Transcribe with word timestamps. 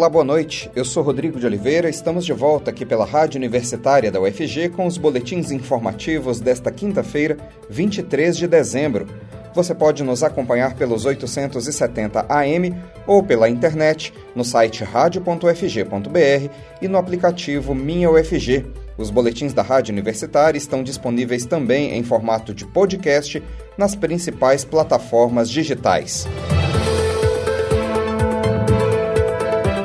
Olá, 0.00 0.08
boa 0.08 0.24
noite. 0.24 0.70
Eu 0.74 0.82
sou 0.82 1.02
Rodrigo 1.02 1.38
de 1.38 1.44
Oliveira. 1.44 1.86
Estamos 1.86 2.24
de 2.24 2.32
volta 2.32 2.70
aqui 2.70 2.86
pela 2.86 3.04
Rádio 3.04 3.36
Universitária 3.36 4.10
da 4.10 4.18
UFG 4.18 4.70
com 4.70 4.86
os 4.86 4.96
boletins 4.96 5.50
informativos 5.50 6.40
desta 6.40 6.70
quinta-feira, 6.70 7.36
23 7.68 8.34
de 8.34 8.48
dezembro. 8.48 9.06
Você 9.54 9.74
pode 9.74 10.02
nos 10.02 10.22
acompanhar 10.22 10.74
pelos 10.74 11.04
870 11.04 12.24
AM 12.30 12.74
ou 13.06 13.22
pela 13.22 13.46
internet 13.46 14.14
no 14.34 14.42
site 14.42 14.84
radio.ufg.br 14.84 16.50
e 16.80 16.88
no 16.88 16.96
aplicativo 16.96 17.74
Minha 17.74 18.10
UFG. 18.10 18.64
Os 18.96 19.10
boletins 19.10 19.52
da 19.52 19.60
Rádio 19.60 19.92
Universitária 19.92 20.56
estão 20.56 20.82
disponíveis 20.82 21.44
também 21.44 21.94
em 21.94 22.02
formato 22.02 22.54
de 22.54 22.64
podcast 22.64 23.42
nas 23.76 23.94
principais 23.94 24.64
plataformas 24.64 25.50
digitais. 25.50 26.26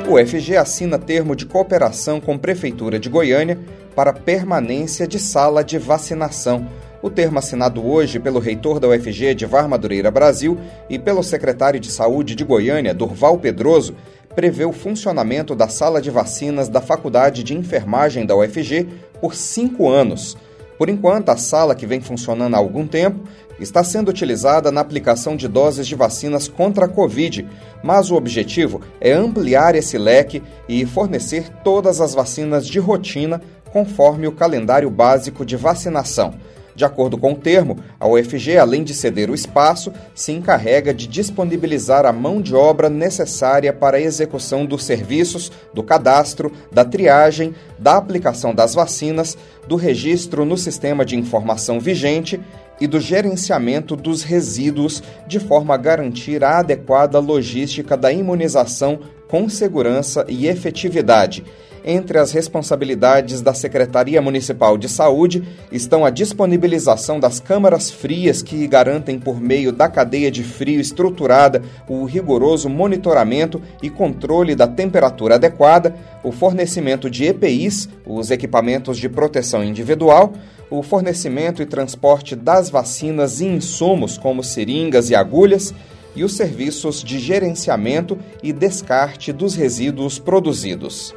O 0.08 0.14
UFG 0.14 0.56
assina 0.56 1.00
termo 1.00 1.34
de 1.34 1.44
cooperação 1.44 2.20
com 2.20 2.38
Prefeitura 2.38 2.96
de 2.96 3.08
Goiânia 3.08 3.58
para 3.92 4.12
permanência 4.12 5.04
de 5.04 5.18
sala 5.18 5.64
de 5.64 5.78
vacinação. 5.78 6.68
O 7.02 7.10
termo 7.10 7.40
assinado 7.40 7.84
hoje 7.84 8.20
pelo 8.20 8.38
reitor 8.38 8.78
da 8.78 8.86
UFG, 8.86 9.30
Edvar 9.30 9.68
Madureira 9.68 10.08
Brasil, 10.08 10.56
e 10.88 10.96
pelo 10.96 11.24
secretário 11.24 11.80
de 11.80 11.90
Saúde 11.90 12.36
de 12.36 12.44
Goiânia, 12.44 12.94
Durval 12.94 13.36
Pedroso, 13.38 13.96
prevê 14.32 14.64
o 14.64 14.72
funcionamento 14.72 15.56
da 15.56 15.66
sala 15.66 16.00
de 16.00 16.08
vacinas 16.08 16.68
da 16.68 16.80
Faculdade 16.80 17.42
de 17.42 17.56
Enfermagem 17.56 18.24
da 18.24 18.36
UFG 18.36 18.86
por 19.20 19.34
cinco 19.34 19.88
anos. 19.88 20.36
Por 20.78 20.88
enquanto, 20.88 21.30
a 21.30 21.36
sala, 21.36 21.74
que 21.74 21.86
vem 21.86 22.00
funcionando 22.00 22.54
há 22.54 22.58
algum 22.58 22.86
tempo, 22.86 23.20
está 23.58 23.82
sendo 23.82 24.08
utilizada 24.08 24.70
na 24.70 24.80
aplicação 24.80 25.36
de 25.36 25.48
doses 25.48 25.86
de 25.86 25.94
vacinas 25.94 26.48
contra 26.48 26.86
a 26.86 26.88
Covid, 26.88 27.46
mas 27.82 28.10
o 28.10 28.16
objetivo 28.16 28.80
é 29.00 29.12
ampliar 29.12 29.74
esse 29.74 29.96
leque 29.96 30.42
e 30.68 30.84
fornecer 30.84 31.48
todas 31.64 32.00
as 32.00 32.14
vacinas 32.14 32.66
de 32.66 32.78
rotina 32.78 33.40
conforme 33.72 34.26
o 34.26 34.32
calendário 34.32 34.90
básico 34.90 35.44
de 35.44 35.56
vacinação. 35.56 36.34
De 36.76 36.84
acordo 36.84 37.16
com 37.16 37.32
o 37.32 37.36
termo, 37.36 37.78
a 37.98 38.06
UFG, 38.06 38.58
além 38.58 38.84
de 38.84 38.92
ceder 38.92 39.30
o 39.30 39.34
espaço, 39.34 39.90
se 40.14 40.30
encarrega 40.30 40.92
de 40.92 41.06
disponibilizar 41.06 42.04
a 42.04 42.12
mão 42.12 42.42
de 42.42 42.54
obra 42.54 42.90
necessária 42.90 43.72
para 43.72 43.96
a 43.96 44.00
execução 44.00 44.66
dos 44.66 44.84
serviços, 44.84 45.50
do 45.72 45.82
cadastro, 45.82 46.52
da 46.70 46.84
triagem, 46.84 47.54
da 47.78 47.96
aplicação 47.96 48.54
das 48.54 48.74
vacinas, 48.74 49.38
do 49.66 49.74
registro 49.74 50.44
no 50.44 50.58
sistema 50.58 51.02
de 51.02 51.16
informação 51.16 51.80
vigente 51.80 52.38
e 52.80 52.86
do 52.86 53.00
gerenciamento 53.00 53.96
dos 53.96 54.22
resíduos, 54.22 55.02
de 55.26 55.40
forma 55.40 55.74
a 55.74 55.78
garantir 55.78 56.44
a 56.44 56.58
adequada 56.58 57.18
logística 57.18 57.96
da 57.96 58.12
imunização 58.12 59.00
com 59.28 59.48
segurança 59.48 60.24
e 60.28 60.46
efetividade. 60.46 61.44
Entre 61.88 62.18
as 62.18 62.32
responsabilidades 62.32 63.40
da 63.40 63.54
Secretaria 63.54 64.20
Municipal 64.20 64.76
de 64.76 64.88
Saúde 64.88 65.44
estão 65.70 66.04
a 66.04 66.10
disponibilização 66.10 67.20
das 67.20 67.38
câmaras 67.38 67.92
frias 67.92 68.42
que 68.42 68.66
garantem, 68.66 69.20
por 69.20 69.40
meio 69.40 69.70
da 69.70 69.88
cadeia 69.88 70.28
de 70.28 70.42
frio 70.42 70.80
estruturada, 70.80 71.62
o 71.88 72.04
rigoroso 72.04 72.68
monitoramento 72.68 73.62
e 73.80 73.88
controle 73.88 74.56
da 74.56 74.66
temperatura 74.66 75.36
adequada, 75.36 75.94
o 76.24 76.32
fornecimento 76.32 77.08
de 77.08 77.26
EPIs, 77.26 77.88
os 78.04 78.32
equipamentos 78.32 78.98
de 78.98 79.08
proteção 79.08 79.62
individual, 79.62 80.32
o 80.70 80.82
fornecimento 80.82 81.62
e 81.62 81.66
transporte 81.66 82.34
das 82.34 82.70
vacinas 82.70 83.40
e 83.40 83.46
insumos, 83.46 84.18
como 84.18 84.42
seringas 84.42 85.10
e 85.10 85.14
agulhas, 85.14 85.72
e 86.14 86.24
os 86.24 86.34
serviços 86.34 87.04
de 87.04 87.18
gerenciamento 87.18 88.18
e 88.42 88.52
descarte 88.52 89.32
dos 89.32 89.54
resíduos 89.54 90.18
produzidos. 90.18 91.14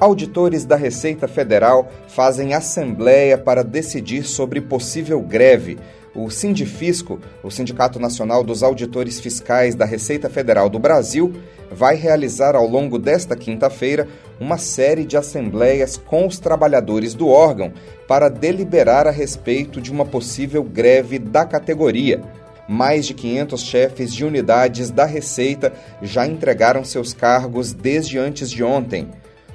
Auditores 0.00 0.64
da 0.64 0.74
Receita 0.74 1.28
Federal 1.28 1.88
fazem 2.08 2.54
assembleia 2.54 3.38
para 3.38 3.62
decidir 3.62 4.24
sobre 4.24 4.60
possível 4.60 5.20
greve. 5.20 5.78
O 6.14 6.28
Sindifisco, 6.28 7.18
o 7.42 7.50
Sindicato 7.50 7.98
Nacional 7.98 8.44
dos 8.44 8.62
Auditores 8.62 9.18
Fiscais 9.18 9.74
da 9.74 9.86
Receita 9.86 10.28
Federal 10.28 10.68
do 10.68 10.78
Brasil, 10.78 11.32
vai 11.70 11.96
realizar 11.96 12.54
ao 12.54 12.66
longo 12.68 12.98
desta 12.98 13.34
quinta-feira 13.34 14.06
uma 14.38 14.58
série 14.58 15.06
de 15.06 15.16
assembleias 15.16 15.96
com 15.96 16.26
os 16.26 16.38
trabalhadores 16.38 17.14
do 17.14 17.28
órgão 17.28 17.72
para 18.06 18.28
deliberar 18.28 19.06
a 19.06 19.10
respeito 19.10 19.80
de 19.80 19.90
uma 19.90 20.04
possível 20.04 20.62
greve 20.62 21.18
da 21.18 21.46
categoria. 21.46 22.20
Mais 22.68 23.06
de 23.06 23.14
500 23.14 23.62
chefes 23.62 24.14
de 24.14 24.24
unidades 24.24 24.90
da 24.90 25.06
Receita 25.06 25.72
já 26.02 26.26
entregaram 26.26 26.84
seus 26.84 27.14
cargos 27.14 27.72
desde 27.72 28.18
antes 28.18 28.50
de 28.50 28.62
ontem. 28.62 29.08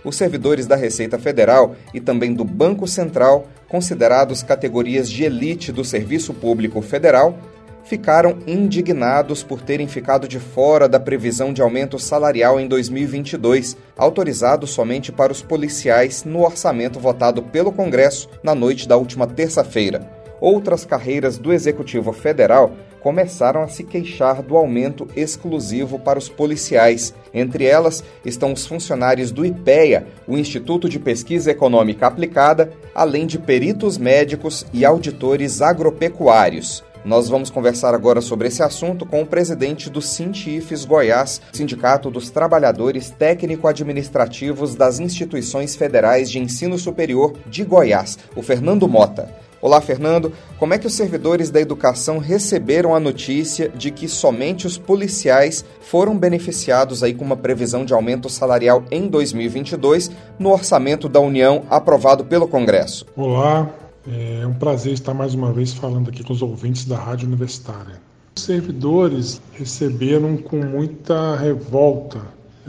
Os 0.08 0.16
servidores 0.16 0.66
da 0.66 0.78
Receita 0.78 1.20
Federal 1.20 1.76
e 1.94 2.00
também 2.00 2.34
do 2.34 2.46
Banco 2.46 2.88
Central, 2.88 3.46
considerados 3.68 4.42
categorias 4.42 5.10
de 5.10 5.26
elite 5.26 5.70
do 5.70 5.84
serviço 5.84 6.34
público 6.34 6.82
federal, 6.82 7.38
ficaram 7.84 8.38
indignados 8.48 9.44
por 9.44 9.62
terem 9.62 9.86
ficado 9.86 10.26
de 10.26 10.40
fora 10.40 10.88
da 10.88 10.98
previsão 10.98 11.52
de 11.52 11.62
aumento 11.62 12.00
salarial 12.00 12.58
em 12.58 12.70
2022, 12.70 13.76
autorizado 13.98 14.66
somente 14.66 15.12
para 15.12 15.34
os 15.34 15.42
policiais 15.42 16.24
no 16.24 16.46
orçamento 16.46 17.02
votado 17.02 17.44
pelo 17.44 17.74
Congresso 17.74 18.30
na 18.42 18.56
noite 18.56 18.88
da 18.88 18.96
última 18.96 19.28
terça-feira. 19.28 20.10
Outras 20.40 20.86
carreiras 20.86 21.38
do 21.38 21.52
Executivo 21.52 22.14
Federal 22.14 22.72
começaram 23.02 23.62
a 23.62 23.68
se 23.68 23.84
queixar 23.84 24.42
do 24.42 24.58
aumento 24.58 25.08
exclusivo 25.16 26.00
para 26.00 26.20
os 26.20 26.30
policiais. 26.30 27.14
Entre 27.34 27.66
elas 27.66 28.04
estão 28.26 28.54
os 28.54 28.66
funcionários 28.66 29.32
do 29.32 29.46
IPEA, 29.46 30.08
o 30.28 30.38
Instituto 30.38 30.90
de 30.90 31.00
Pesquisa 31.00 31.52
Econômica 31.52 32.08
Aplicada, 32.08 32.72
além 32.94 33.26
de 33.26 33.38
peritos 33.38 33.98
médicos 33.98 34.66
e 34.74 34.84
auditores 34.86 35.62
agropecuários. 35.62 36.84
Nós 37.08 37.30
vamos 37.30 37.50
conversar 37.50 37.94
agora 37.94 38.20
sobre 38.20 38.50
esse 38.50 38.62
assunto 38.62 39.06
com 39.06 39.22
o 39.22 39.26
presidente 39.26 39.90
do 39.90 40.02
Sintifes 40.02 40.84
Goiás, 40.84 41.42
Sindicato 41.54 42.12
dos 42.12 42.30
Trabalhadores 42.30 43.10
Técnico-Administrativos 43.12 44.76
das 44.76 45.00
Instituições 45.00 45.74
Federais 45.74 46.30
de 46.30 46.40
Ensino 46.40 46.78
Superior 46.78 47.34
de 47.46 47.64
Goiás, 47.64 48.18
o 48.36 48.42
Fernando 48.42 48.90
Mota. 48.90 49.47
Olá, 49.60 49.82
Fernando. 49.82 50.32
Como 50.60 50.74
é 50.74 50.78
que 50.78 50.86
os 50.86 50.94
servidores 50.94 51.50
da 51.50 51.60
educação 51.60 52.20
receberam 52.20 52.94
a 52.94 53.00
notícia 53.00 53.70
de 53.70 53.90
que 53.90 54.08
somente 54.08 54.68
os 54.68 54.78
policiais 54.78 55.66
foram 55.82 56.16
beneficiados 56.16 57.02
aí 57.02 57.14
com 57.14 57.26
uma 57.26 57.36
previsão 57.36 57.84
de 57.84 57.92
aumento 57.92 58.30
salarial 58.30 58.84
em 58.92 59.08
2022 59.08 60.12
no 60.38 60.52
orçamento 60.52 61.10
da 61.10 61.20
União 61.20 61.64
aprovado 61.72 62.24
pelo 62.24 62.48
Congresso? 62.48 63.08
Olá, 63.16 63.68
é 64.08 64.46
um 64.46 64.54
prazer 64.54 64.94
estar 64.94 65.16
mais 65.16 65.34
uma 65.34 65.52
vez 65.52 65.74
falando 65.74 66.10
aqui 66.10 66.24
com 66.24 66.34
os 66.34 66.44
ouvintes 66.44 66.86
da 66.86 66.98
Rádio 66.98 67.28
Universitária. 67.28 68.00
Os 68.36 68.44
servidores 68.44 69.42
receberam 69.54 70.38
com 70.38 70.58
muita 70.58 71.36
revolta 71.36 72.22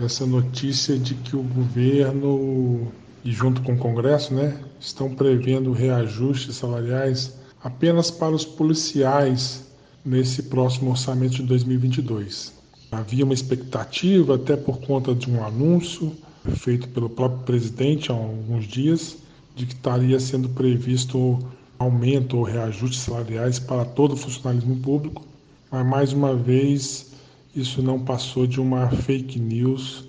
essa 0.03 0.25
notícia 0.25 0.97
de 0.97 1.15
que 1.15 1.37
o 1.37 1.43
governo 1.43 2.89
e 3.25 3.33
junto 3.33 3.63
com 3.63 3.75
o 3.75 3.79
Congresso, 3.79 4.33
né, 4.35 4.59
estão 4.81 5.15
prevendo 5.15 5.73
reajustes 5.73 6.57
salariais 6.57 7.35
apenas 7.63 8.11
para 8.11 8.35
os 8.35 8.45
policiais 8.45 9.67
nesse 10.05 10.45
próximo 10.45 10.91
orçamento 10.91 11.37
de 11.37 11.43
2022. 11.43 12.53
Havia 12.91 13.25
uma 13.25 13.35
expectativa, 13.35 14.37
até 14.37 14.57
por 14.57 14.79
conta 14.81 15.15
de 15.15 15.31
um 15.31 15.45
anúncio 15.45 16.17
feito 16.57 16.89
pelo 16.89 17.11
próprio 17.11 17.41
presidente 17.41 18.11
há 18.11 18.15
alguns 18.15 18.67
dias, 18.67 19.19
de 19.55 19.67
que 19.67 19.75
estaria 19.75 20.19
sendo 20.19 20.49
previsto 20.49 21.39
aumento 21.79 22.39
ou 22.39 22.45
reajustes 22.45 23.01
salariais 23.01 23.59
para 23.59 23.85
todo 23.85 24.13
o 24.13 24.17
funcionalismo 24.17 24.77
público, 24.77 25.25
mas 25.71 25.87
mais 25.87 26.13
uma 26.13 26.35
vez 26.35 27.13
isso 27.55 27.83
não 27.83 28.01
passou 28.01 28.47
de 28.47 28.61
uma 28.61 28.89
fake 28.89 29.39
news 29.39 30.08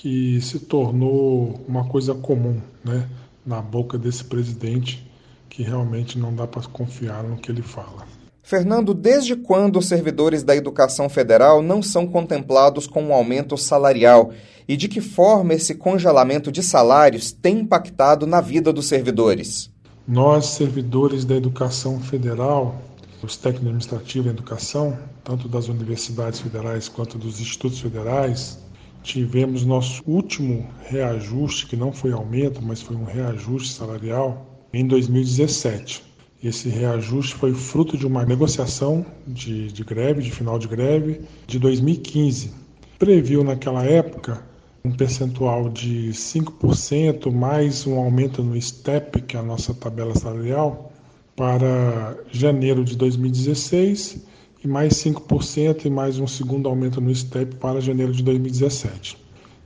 que 0.00 0.40
se 0.40 0.60
tornou 0.60 1.58
uma 1.66 1.84
coisa 1.84 2.14
comum, 2.14 2.60
né, 2.84 3.08
na 3.44 3.60
boca 3.60 3.98
desse 3.98 4.22
presidente 4.22 5.04
que 5.50 5.64
realmente 5.64 6.16
não 6.16 6.32
dá 6.32 6.46
para 6.46 6.62
confiar 6.62 7.24
no 7.24 7.36
que 7.36 7.50
ele 7.50 7.62
fala. 7.62 8.06
Fernando, 8.40 8.94
desde 8.94 9.34
quando 9.34 9.80
os 9.80 9.88
servidores 9.88 10.44
da 10.44 10.54
educação 10.54 11.08
federal 11.08 11.60
não 11.60 11.82
são 11.82 12.06
contemplados 12.06 12.86
com 12.86 13.02
um 13.02 13.12
aumento 13.12 13.56
salarial? 13.56 14.32
E 14.68 14.76
de 14.76 14.86
que 14.86 15.00
forma 15.00 15.54
esse 15.54 15.74
congelamento 15.74 16.52
de 16.52 16.62
salários 16.62 17.32
tem 17.32 17.60
impactado 17.60 18.24
na 18.24 18.40
vida 18.40 18.72
dos 18.72 18.86
servidores? 18.86 19.68
Nós, 20.06 20.46
servidores 20.46 21.24
da 21.24 21.34
educação 21.34 21.98
federal, 22.00 22.80
os 23.20 23.36
técnicos 23.36 23.66
administrativos 23.66 24.26
da 24.26 24.32
educação, 24.32 24.96
tanto 25.24 25.48
das 25.48 25.68
universidades 25.68 26.38
federais 26.38 26.88
quanto 26.88 27.18
dos 27.18 27.40
institutos 27.40 27.80
federais, 27.80 28.58
tivemos 29.08 29.64
nosso 29.64 30.02
último 30.06 30.68
reajuste, 30.86 31.66
que 31.66 31.76
não 31.76 31.90
foi 31.90 32.12
aumento, 32.12 32.60
mas 32.62 32.82
foi 32.82 32.94
um 32.94 33.04
reajuste 33.04 33.72
salarial, 33.72 34.46
em 34.70 34.86
2017. 34.86 36.04
Esse 36.44 36.68
reajuste 36.68 37.34
foi 37.34 37.54
fruto 37.54 37.96
de 37.96 38.06
uma 38.06 38.26
negociação 38.26 39.04
de, 39.26 39.72
de 39.72 39.82
greve, 39.82 40.22
de 40.22 40.30
final 40.30 40.58
de 40.58 40.68
greve, 40.68 41.22
de 41.46 41.58
2015. 41.58 42.52
Previu 42.98 43.42
naquela 43.42 43.82
época 43.82 44.46
um 44.84 44.92
percentual 44.92 45.70
de 45.70 46.10
5% 46.10 47.32
mais 47.32 47.86
um 47.86 47.98
aumento 47.98 48.42
no 48.42 48.60
STEP, 48.60 49.22
que 49.22 49.38
é 49.38 49.40
a 49.40 49.42
nossa 49.42 49.72
tabela 49.72 50.14
salarial, 50.14 50.92
para 51.34 52.14
janeiro 52.30 52.84
de 52.84 52.94
2016 52.94 54.28
e 54.62 54.68
mais 54.68 54.94
5% 54.94 55.84
e 55.84 55.90
mais 55.90 56.18
um 56.18 56.26
segundo 56.26 56.68
aumento 56.68 57.00
no 57.00 57.14
STEP 57.14 57.56
para 57.56 57.80
janeiro 57.80 58.12
de 58.12 58.22
2017. 58.22 59.16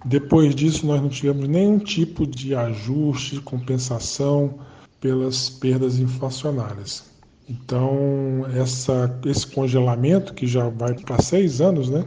Depois 0.05 0.55
disso, 0.55 0.87
nós 0.87 1.01
não 1.01 1.09
tivemos 1.09 1.49
nenhum 1.49 1.79
tipo 1.79 2.27
de 2.27 2.55
ajuste, 2.55 3.41
compensação 3.41 4.55
pelas 5.01 5.49
perdas 5.49 5.99
inflacionárias. 5.99 7.05
Então, 7.49 8.47
essa, 8.55 9.19
esse 9.27 9.47
congelamento, 9.47 10.35
que 10.35 10.47
já 10.47 10.69
vai 10.69 10.95
para 10.95 11.21
seis 11.23 11.61
anos, 11.61 11.89
né, 11.89 12.05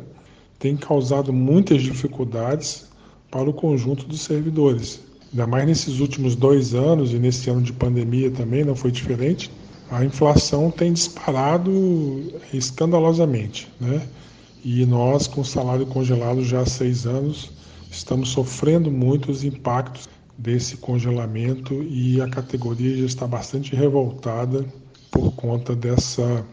tem 0.59 0.75
causado 0.75 1.31
muitas 1.31 1.81
dificuldades 1.81 2.87
para 3.29 3.49
o 3.49 3.53
conjunto 3.53 4.05
dos 4.05 4.21
servidores. 4.21 5.01
Ainda 5.31 5.47
mais 5.47 5.67
nesses 5.67 5.99
últimos 5.99 6.35
dois 6.35 6.73
anos 6.73 7.13
e 7.13 7.19
nesse 7.19 7.49
ano 7.49 7.61
de 7.61 7.73
pandemia 7.73 8.31
também 8.31 8.63
não 8.63 8.75
foi 8.75 8.91
diferente. 8.91 9.51
A 9.91 10.03
inflação 10.03 10.71
tem 10.71 10.91
disparado 10.91 11.71
escandalosamente, 12.51 13.71
né? 13.79 14.07
E 14.63 14.85
nós, 14.85 15.27
com 15.27 15.43
salário 15.43 15.85
congelado 15.85 16.43
já 16.43 16.61
há 16.61 16.65
seis 16.65 17.05
anos, 17.05 17.51
estamos 17.91 18.29
sofrendo 18.29 18.89
muito 18.89 19.31
os 19.31 19.43
impactos 19.43 20.09
desse 20.37 20.77
congelamento 20.77 21.83
e 21.83 22.19
a 22.19 22.27
categoria 22.27 22.97
já 22.97 23.05
está 23.05 23.27
bastante 23.27 23.75
revoltada 23.75 24.65
por 25.11 25.31
conta 25.33 25.75
dessa, 25.75 26.45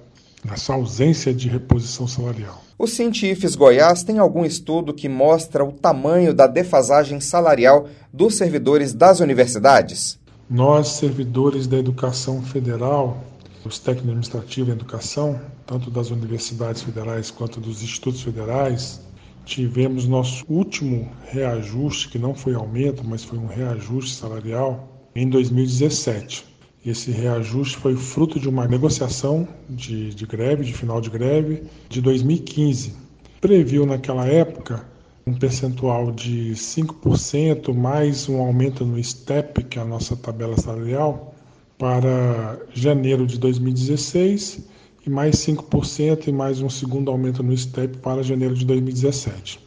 dessa 0.44 0.74
ausência 0.74 1.32
de 1.32 1.48
reposição 1.48 2.06
salarial. 2.06 2.62
O 2.78 2.86
Científicos 2.86 3.56
Goiás 3.56 4.02
tem 4.02 4.18
algum 4.18 4.44
estudo 4.44 4.92
que 4.92 5.08
mostra 5.08 5.64
o 5.64 5.72
tamanho 5.72 6.34
da 6.34 6.46
defasagem 6.46 7.20
salarial 7.20 7.88
dos 8.12 8.36
servidores 8.36 8.92
das 8.92 9.20
universidades? 9.20 10.18
Nós, 10.52 10.88
servidores 10.88 11.66
da 11.66 11.78
educação 11.78 12.42
federal, 12.42 13.24
os 13.64 13.78
técnicos 13.78 14.10
administrativos 14.10 14.68
em 14.68 14.72
educação, 14.72 15.40
tanto 15.64 15.90
das 15.90 16.10
universidades 16.10 16.82
federais 16.82 17.30
quanto 17.30 17.58
dos 17.58 17.82
institutos 17.82 18.20
federais, 18.20 19.00
tivemos 19.46 20.06
nosso 20.06 20.44
último 20.50 21.10
reajuste, 21.24 22.10
que 22.10 22.18
não 22.18 22.34
foi 22.34 22.52
aumento, 22.54 23.02
mas 23.02 23.24
foi 23.24 23.38
um 23.38 23.46
reajuste 23.46 24.14
salarial, 24.14 25.08
em 25.16 25.26
2017. 25.26 26.44
Esse 26.84 27.10
reajuste 27.10 27.78
foi 27.78 27.96
fruto 27.96 28.38
de 28.38 28.46
uma 28.46 28.68
negociação 28.68 29.48
de, 29.70 30.14
de 30.14 30.26
greve, 30.26 30.66
de 30.66 30.74
final 30.74 31.00
de 31.00 31.08
greve, 31.08 31.62
de 31.88 32.02
2015. 32.02 32.94
Previu 33.40 33.86
naquela 33.86 34.26
época 34.26 34.84
um 35.26 35.34
percentual 35.34 36.10
de 36.10 36.52
5% 36.52 37.72
mais 37.72 38.28
um 38.28 38.40
aumento 38.40 38.84
no 38.84 39.02
STEP, 39.02 39.64
que 39.64 39.78
é 39.78 39.82
a 39.82 39.84
nossa 39.84 40.16
tabela 40.16 40.56
salarial, 40.60 41.34
para 41.78 42.58
janeiro 42.72 43.26
de 43.26 43.38
2016 43.38 44.68
e 45.06 45.10
mais 45.10 45.36
5% 45.36 46.26
e 46.26 46.32
mais 46.32 46.60
um 46.60 46.68
segundo 46.68 47.10
aumento 47.10 47.42
no 47.42 47.56
STEP 47.56 47.98
para 47.98 48.22
janeiro 48.22 48.54
de 48.54 48.64
2017. 48.64 49.60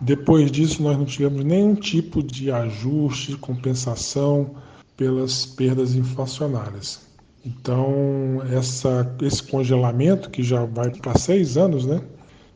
Depois 0.00 0.50
disso, 0.50 0.82
nós 0.82 0.96
não 0.96 1.04
tivemos 1.04 1.44
nenhum 1.44 1.74
tipo 1.74 2.22
de 2.22 2.50
ajuste, 2.50 3.36
compensação 3.36 4.54
pelas 4.96 5.44
perdas 5.44 5.94
inflacionárias. 5.94 7.00
Então, 7.44 8.42
essa, 8.50 9.14
esse 9.22 9.42
congelamento, 9.42 10.30
que 10.30 10.42
já 10.42 10.64
vai 10.64 10.90
para 10.90 11.18
seis 11.18 11.56
anos, 11.56 11.84
né, 11.84 12.00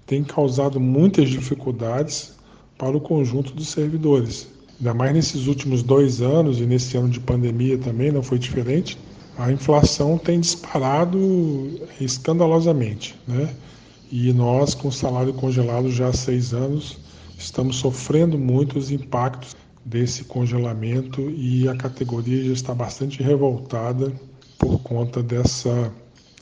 tem 0.06 0.22
causado 0.22 0.78
muitas 0.78 1.28
dificuldades 1.28 2.34
para 2.78 2.96
o 2.96 3.00
conjunto 3.00 3.52
dos 3.52 3.68
servidores. 3.68 4.48
Ainda 4.78 4.94
mais 4.94 5.14
nesses 5.14 5.46
últimos 5.46 5.82
dois 5.82 6.20
anos 6.20 6.60
e 6.60 6.66
nesse 6.66 6.96
ano 6.96 7.08
de 7.08 7.20
pandemia 7.20 7.78
também 7.78 8.10
não 8.10 8.22
foi 8.22 8.38
diferente 8.38 8.98
a 9.36 9.50
inflação 9.50 10.16
tem 10.16 10.40
disparado 10.40 11.80
escandalosamente, 12.00 13.16
né? 13.26 13.54
E 14.10 14.32
nós, 14.32 14.74
com 14.74 14.90
salário 14.92 15.32
congelado 15.34 15.90
já 15.90 16.08
há 16.08 16.12
seis 16.12 16.54
anos, 16.54 16.98
estamos 17.36 17.76
sofrendo 17.76 18.38
muito 18.38 18.78
os 18.78 18.90
impactos 18.92 19.56
desse 19.84 20.24
congelamento 20.24 21.30
e 21.30 21.68
a 21.68 21.74
categoria 21.74 22.44
já 22.44 22.52
está 22.52 22.74
bastante 22.74 23.22
revoltada 23.22 24.12
por 24.56 24.78
conta 24.82 25.20
dessa, 25.20 25.92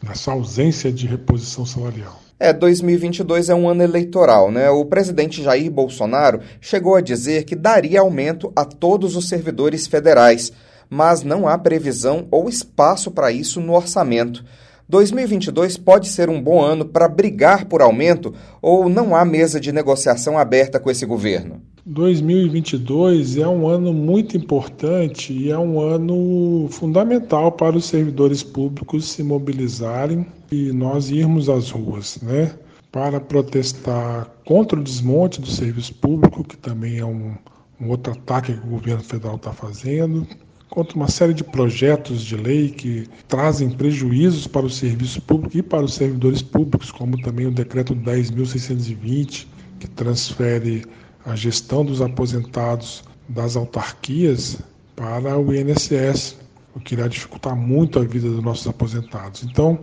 dessa 0.02 0.32
ausência 0.32 0.92
de 0.92 1.06
reposição 1.06 1.64
salarial. 1.64 2.20
É, 2.44 2.52
2022 2.52 3.48
é 3.48 3.54
um 3.54 3.68
ano 3.68 3.82
eleitoral, 3.82 4.50
né? 4.50 4.68
O 4.68 4.84
presidente 4.84 5.42
Jair 5.42 5.70
Bolsonaro 5.70 6.40
chegou 6.60 6.96
a 6.96 7.00
dizer 7.00 7.44
que 7.44 7.54
daria 7.54 8.00
aumento 8.00 8.52
a 8.56 8.64
todos 8.64 9.14
os 9.14 9.28
servidores 9.28 9.86
federais 9.86 10.52
mas 10.94 11.22
não 11.22 11.48
há 11.48 11.56
previsão 11.56 12.28
ou 12.30 12.50
espaço 12.50 13.10
para 13.10 13.32
isso 13.32 13.62
no 13.62 13.72
orçamento. 13.72 14.44
2022 14.86 15.78
pode 15.78 16.06
ser 16.06 16.28
um 16.28 16.38
bom 16.38 16.60
ano 16.60 16.84
para 16.84 17.08
brigar 17.08 17.64
por 17.64 17.80
aumento 17.80 18.34
ou 18.60 18.90
não 18.90 19.16
há 19.16 19.24
mesa 19.24 19.58
de 19.58 19.72
negociação 19.72 20.36
aberta 20.36 20.78
com 20.78 20.90
esse 20.90 21.06
governo? 21.06 21.62
2022 21.92 23.36
é 23.36 23.46
um 23.46 23.68
ano 23.68 23.92
muito 23.92 24.34
importante 24.34 25.30
e 25.30 25.50
é 25.50 25.58
um 25.58 25.78
ano 25.78 26.66
fundamental 26.70 27.52
para 27.52 27.76
os 27.76 27.84
servidores 27.84 28.42
públicos 28.42 29.10
se 29.10 29.22
mobilizarem 29.22 30.26
e 30.50 30.72
nós 30.72 31.10
irmos 31.10 31.50
às 31.50 31.70
ruas, 31.70 32.18
né? 32.22 32.54
Para 32.90 33.20
protestar 33.20 34.26
contra 34.46 34.80
o 34.80 34.82
desmonte 34.82 35.38
do 35.38 35.46
serviço 35.46 35.94
público, 35.96 36.42
que 36.42 36.56
também 36.56 36.98
é 36.98 37.04
um, 37.04 37.34
um 37.78 37.90
outro 37.90 38.14
ataque 38.14 38.54
que 38.54 38.66
o 38.66 38.70
governo 38.70 39.02
federal 39.02 39.36
está 39.36 39.52
fazendo, 39.52 40.26
contra 40.70 40.96
uma 40.96 41.08
série 41.08 41.34
de 41.34 41.44
projetos 41.44 42.22
de 42.22 42.36
lei 42.36 42.70
que 42.70 43.06
trazem 43.28 43.68
prejuízos 43.68 44.46
para 44.46 44.64
o 44.64 44.70
serviço 44.70 45.20
público 45.20 45.58
e 45.58 45.62
para 45.62 45.84
os 45.84 45.92
servidores 45.92 46.40
públicos, 46.40 46.90
como 46.90 47.20
também 47.20 47.46
o 47.46 47.50
decreto 47.50 47.94
10.620, 47.94 49.46
que 49.78 49.88
transfere 49.88 50.84
a 51.24 51.36
gestão 51.36 51.84
dos 51.84 52.00
aposentados 52.00 53.04
das 53.28 53.56
autarquias 53.56 54.58
para 54.96 55.38
o 55.38 55.54
INSS, 55.54 56.36
o 56.74 56.80
que 56.80 56.94
irá 56.94 57.08
dificultar 57.08 57.56
muito 57.56 57.98
a 57.98 58.02
vida 58.02 58.28
dos 58.28 58.42
nossos 58.42 58.66
aposentados. 58.66 59.44
Então, 59.44 59.78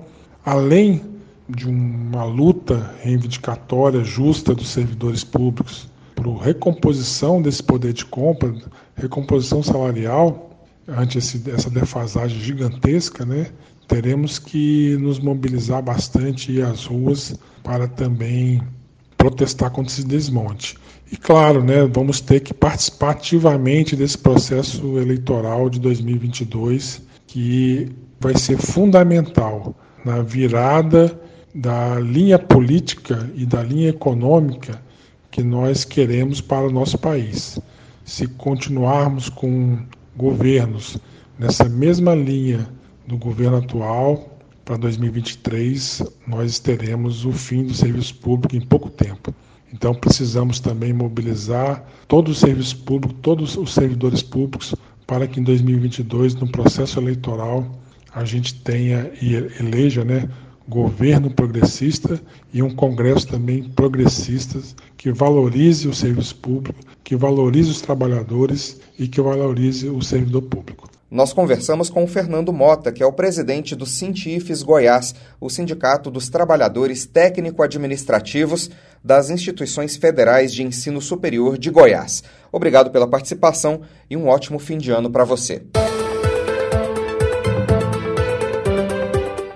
além 0.45 1.01
de 1.47 1.67
uma 1.67 2.23
luta 2.23 2.93
reivindicatória 3.01 4.03
justa 4.03 4.53
dos 4.53 4.69
servidores 4.69 5.23
públicos 5.23 5.89
por 6.15 6.37
recomposição 6.37 7.41
desse 7.41 7.63
poder 7.63 7.93
de 7.93 8.05
compra, 8.05 8.53
recomposição 8.95 9.63
salarial, 9.63 10.49
ante 10.87 11.17
esse, 11.17 11.49
essa 11.49 11.69
defasagem 11.69 12.39
gigantesca, 12.39 13.25
né, 13.25 13.47
teremos 13.87 14.37
que 14.37 14.97
nos 14.97 15.19
mobilizar 15.19 15.81
bastante 15.81 16.51
e 16.51 16.57
ir 16.57 16.63
às 16.63 16.85
ruas 16.85 17.35
para 17.63 17.87
também 17.87 18.61
protestar 19.19 19.69
contra 19.69 19.91
esse 19.91 20.03
desmonte. 20.03 20.77
E 21.11 21.17
claro, 21.17 21.61
né, 21.61 21.85
vamos 21.85 22.21
ter 22.21 22.39
que 22.39 22.53
participar 22.53 23.11
ativamente 23.11 23.95
desse 23.95 24.17
processo 24.17 24.97
eleitoral 24.97 25.69
de 25.69 25.79
2022, 25.79 27.01
que 27.27 27.91
vai 28.19 28.35
ser 28.37 28.57
fundamental 28.57 29.75
na 30.05 30.21
virada 30.21 31.19
da 31.53 31.99
linha 31.99 32.39
política 32.39 33.29
e 33.35 33.45
da 33.45 33.61
linha 33.61 33.89
econômica 33.89 34.81
que 35.29 35.43
nós 35.43 35.83
queremos 35.83 36.39
para 36.39 36.67
o 36.67 36.71
nosso 36.71 36.97
país. 36.97 37.59
Se 38.05 38.25
continuarmos 38.25 39.29
com 39.29 39.79
governos 40.15 40.97
nessa 41.37 41.67
mesma 41.67 42.15
linha 42.15 42.69
do 43.05 43.17
governo 43.17 43.57
atual, 43.57 44.38
para 44.69 44.77
2023 44.77 46.03
nós 46.27 46.59
teremos 46.59 47.25
o 47.25 47.31
fim 47.31 47.63
do 47.63 47.73
serviço 47.73 48.13
público 48.17 48.55
em 48.55 48.61
pouco 48.61 48.87
tempo. 48.87 49.33
Então 49.73 49.95
precisamos 49.95 50.59
também 50.59 50.93
mobilizar 50.93 51.83
todo 52.07 52.29
o 52.29 52.35
serviço 52.35 52.77
público, 52.77 53.15
todos 53.15 53.57
os 53.57 53.73
servidores 53.73 54.21
públicos, 54.21 54.75
para 55.07 55.25
que 55.25 55.39
em 55.39 55.43
2022, 55.43 56.35
no 56.35 56.47
processo 56.47 56.99
eleitoral, 56.99 57.65
a 58.13 58.23
gente 58.23 58.53
tenha 58.61 59.11
e 59.19 59.33
eleja 59.59 60.05
né, 60.05 60.29
governo 60.67 61.31
progressista 61.31 62.21
e 62.53 62.61
um 62.61 62.69
Congresso 62.69 63.27
também 63.27 63.63
progressista 63.63 64.61
que 64.95 65.11
valorize 65.11 65.87
o 65.87 65.95
serviço 65.95 66.35
público, 66.35 66.79
que 67.03 67.15
valorize 67.15 67.71
os 67.71 67.81
trabalhadores 67.81 68.79
e 68.99 69.07
que 69.07 69.19
valorize 69.19 69.89
o 69.89 69.99
servidor 69.99 70.43
público. 70.43 70.88
Nós 71.11 71.33
conversamos 71.33 71.89
com 71.89 72.03
o 72.03 72.07
Fernando 72.07 72.53
Mota, 72.53 72.91
que 72.91 73.01
é 73.01 73.05
o 73.05 73.11
presidente 73.11 73.75
do 73.75 73.85
Sintifes 73.85 74.61
Goiás, 74.61 75.15
o 75.41 75.49
Sindicato 75.49 76.11
dos 76.11 76.29
Trabalhadores 76.29 77.05
Técnico-Administrativos 77.07 78.69
das 79.03 79.31
Instituições 79.31 79.97
Federais 79.97 80.53
de 80.53 80.61
Ensino 80.61 81.01
Superior 81.01 81.57
de 81.57 81.71
Goiás. 81.71 82.23
Obrigado 82.51 82.91
pela 82.91 83.07
participação 83.07 83.81
e 84.07 84.15
um 84.15 84.27
ótimo 84.27 84.59
fim 84.59 84.77
de 84.77 84.91
ano 84.91 85.09
para 85.09 85.23
você. 85.23 85.63